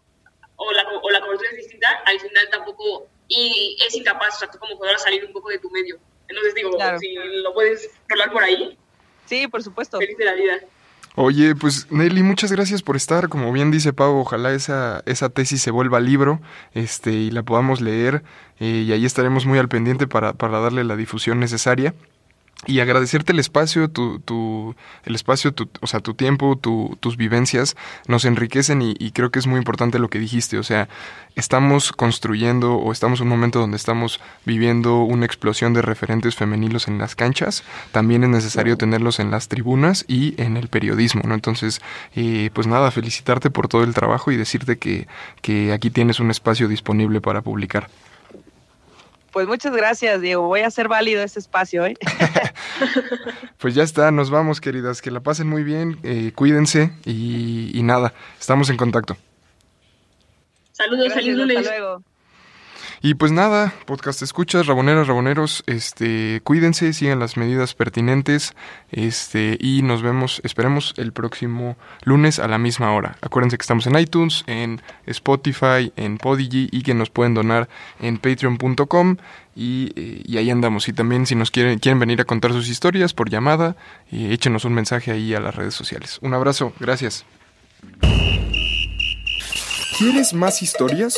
o 0.58 0.72
la, 0.72 0.84
o 1.02 1.10
la 1.10 1.22
cobertura 1.22 1.50
es 1.52 1.58
distinta, 1.58 1.90
al 2.06 2.20
final 2.20 2.50
tampoco, 2.50 3.08
y 3.28 3.78
es 3.86 3.96
incapaz, 3.96 4.36
o 4.36 4.40
sea, 4.40 4.52
tú 4.52 4.60
como 4.60 4.76
jugador 4.76 5.00
salir 5.00 5.24
un 5.26 5.32
poco 5.32 5.50
de 5.50 5.60
tu 5.60 5.70
medio. 5.72 5.98
Entonces 6.28 6.54
digo, 6.56 6.78
si 7.00 7.16
lo 7.16 7.54
puedes 7.54 7.90
rolar 8.08 8.32
por 8.32 8.44
ahí. 8.44 8.78
Sí, 9.26 9.48
por 9.48 9.64
supuesto. 9.64 9.98
Feliz 10.00 10.18
de 10.18 10.26
la 10.26 10.34
vida. 10.34 10.60
Oye, 11.16 11.56
pues 11.56 11.92
Nelly, 11.92 12.24
muchas 12.24 12.52
gracias 12.52 12.82
por 12.82 12.96
estar. 12.96 13.30
Como 13.30 13.52
bien 13.52 13.70
dice 13.70 13.94
Pau, 13.94 14.18
ojalá 14.18 14.52
esa, 14.54 15.04
esa 15.06 15.30
tesis 15.30 15.62
se 15.62 15.70
vuelva 15.70 16.00
libro 16.00 16.42
este, 16.74 17.12
y 17.12 17.30
la 17.30 17.44
podamos 17.44 17.82
leer 17.82 18.24
eh, 18.60 18.84
y 18.88 18.92
ahí 18.92 19.06
estaremos 19.06 19.46
muy 19.46 19.60
al 19.60 19.70
pendiente 19.70 20.08
para, 20.08 20.34
para 20.34 20.60
darle 20.60 20.84
la 20.84 20.96
difusión 20.96 21.40
necesaria 21.40 21.94
y 22.66 22.80
agradecerte 22.80 23.32
el 23.32 23.40
espacio, 23.40 23.90
tu, 23.90 24.20
tu, 24.20 24.76
el 25.06 25.16
espacio, 25.16 25.54
tu, 25.54 25.70
o 25.82 25.88
sea, 25.88 26.00
tu 26.00 26.14
tiempo, 26.14 26.56
tu, 26.56 26.98
tus 27.00 27.18
vivencias 27.18 27.76
nos 28.08 28.26
enriquecen 28.26 28.82
y, 28.82 28.96
y, 29.00 29.12
creo 29.12 29.32
que 29.32 29.40
es 29.40 29.48
muy 29.48 29.58
importante 29.58 30.00
lo 30.00 30.10
que 30.10 30.20
dijiste, 30.20 30.58
o 30.58 30.64
sea, 30.64 30.88
estamos 31.36 31.92
construyendo 31.92 32.76
o 32.76 32.92
estamos 32.92 33.20
en 33.20 33.28
un 33.28 33.30
momento 33.30 33.60
donde 33.60 33.78
estamos 33.78 34.20
viviendo 34.46 35.04
una 35.04 35.26
explosión 35.26 35.74
de 35.74 35.82
referentes 35.82 36.36
femeninos 36.36 36.88
en 36.88 36.98
las 36.98 37.16
canchas, 37.16 37.64
también 37.92 38.24
es 38.24 38.30
necesario 38.30 38.78
tenerlos 38.78 39.20
en 39.20 39.32
las 39.32 39.48
tribunas 39.48 40.06
y 40.08 40.40
en 40.42 40.58
el 40.58 40.68
periodismo, 40.68 41.24
¿no? 41.26 41.34
Entonces, 41.34 41.82
eh, 42.16 42.50
pues 42.54 42.68
nada, 42.68 42.92
felicitarte 42.92 43.50
por 43.50 43.68
todo 43.68 43.84
el 43.84 43.94
trabajo 43.94 44.32
y 44.32 44.38
decirte 44.38 44.78
que, 44.78 45.08
que 45.42 45.74
aquí 45.74 45.90
tienes 45.90 46.20
un 46.20 46.32
espacio 46.32 46.68
disponible 46.68 47.22
para 47.22 47.42
publicar. 47.42 47.90
Pues 49.34 49.48
muchas 49.48 49.76
gracias, 49.76 50.22
Diego. 50.22 50.44
Voy 50.44 50.60
a 50.60 50.68
hacer 50.68 50.88
válido 50.88 51.24
ese 51.24 51.40
espacio. 51.40 51.86
¿eh? 51.88 51.96
pues 53.58 53.74
ya 53.74 53.82
está, 53.82 54.12
nos 54.12 54.30
vamos, 54.30 54.62
queridas. 54.62 55.02
Que 55.02 55.10
la 55.10 55.22
pasen 55.22 55.50
muy 55.50 55.64
bien, 55.64 55.98
eh, 56.04 56.32
cuídense 56.36 56.94
y, 57.04 57.82
nada, 57.84 58.14
estamos 58.40 58.70
en 58.70 58.78
contacto. 58.78 59.18
Saludos, 60.72 61.14
saludos. 61.14 61.50
Hasta 61.58 61.62
luego. 61.62 62.04
Y 63.06 63.16
pues 63.16 63.34
nada, 63.34 63.74
podcast 63.86 64.22
escuchas, 64.22 64.66
raboneras, 64.66 65.08
raboneros, 65.08 65.66
este, 65.68 66.40
cuídense, 66.46 66.94
sigan 66.94 67.20
las 67.20 67.36
medidas 67.36 67.74
pertinentes, 67.74 68.54
este, 68.92 69.58
y 69.60 69.82
nos 69.82 70.02
vemos, 70.02 70.40
esperemos, 70.46 70.94
el 70.96 71.12
próximo 71.12 71.76
lunes 72.06 72.40
a 72.40 72.48
la 72.48 72.58
misma 72.58 72.94
hora. 72.94 73.18
Acuérdense 73.20 73.58
que 73.58 73.64
estamos 73.64 73.88
en 73.88 74.00
iTunes, 74.00 74.46
en 74.48 74.82
Spotify, 75.06 75.92
en 75.98 76.18
Podigy 76.18 76.70
y 76.72 76.82
que 76.84 76.94
nos 76.94 77.10
pueden 77.10 77.34
donar 77.34 77.68
en 78.00 78.20
patreon.com 78.20 79.18
y, 79.54 79.92
eh, 79.98 80.22
y, 80.24 80.38
ahí 80.38 80.50
andamos. 80.50 80.88
Y 80.88 80.94
también 80.94 81.26
si 81.26 81.36
nos 81.36 81.52
quieren, 81.52 81.80
quieren 81.80 82.00
venir 82.00 82.22
a 82.22 82.24
contar 82.24 82.54
sus 82.54 82.70
historias 82.70 83.14
por 83.14 83.30
llamada, 83.30 83.76
eh, 84.14 84.30
échenos 84.32 84.64
un 84.64 84.76
mensaje 84.76 85.12
ahí 85.12 85.36
a 85.36 85.42
las 85.42 85.54
redes 85.54 85.74
sociales. 85.74 86.20
Un 86.22 86.34
abrazo, 86.36 86.72
gracias. 86.80 87.26
¿Quieres 89.98 90.34
más 90.34 90.62
historias? 90.62 91.18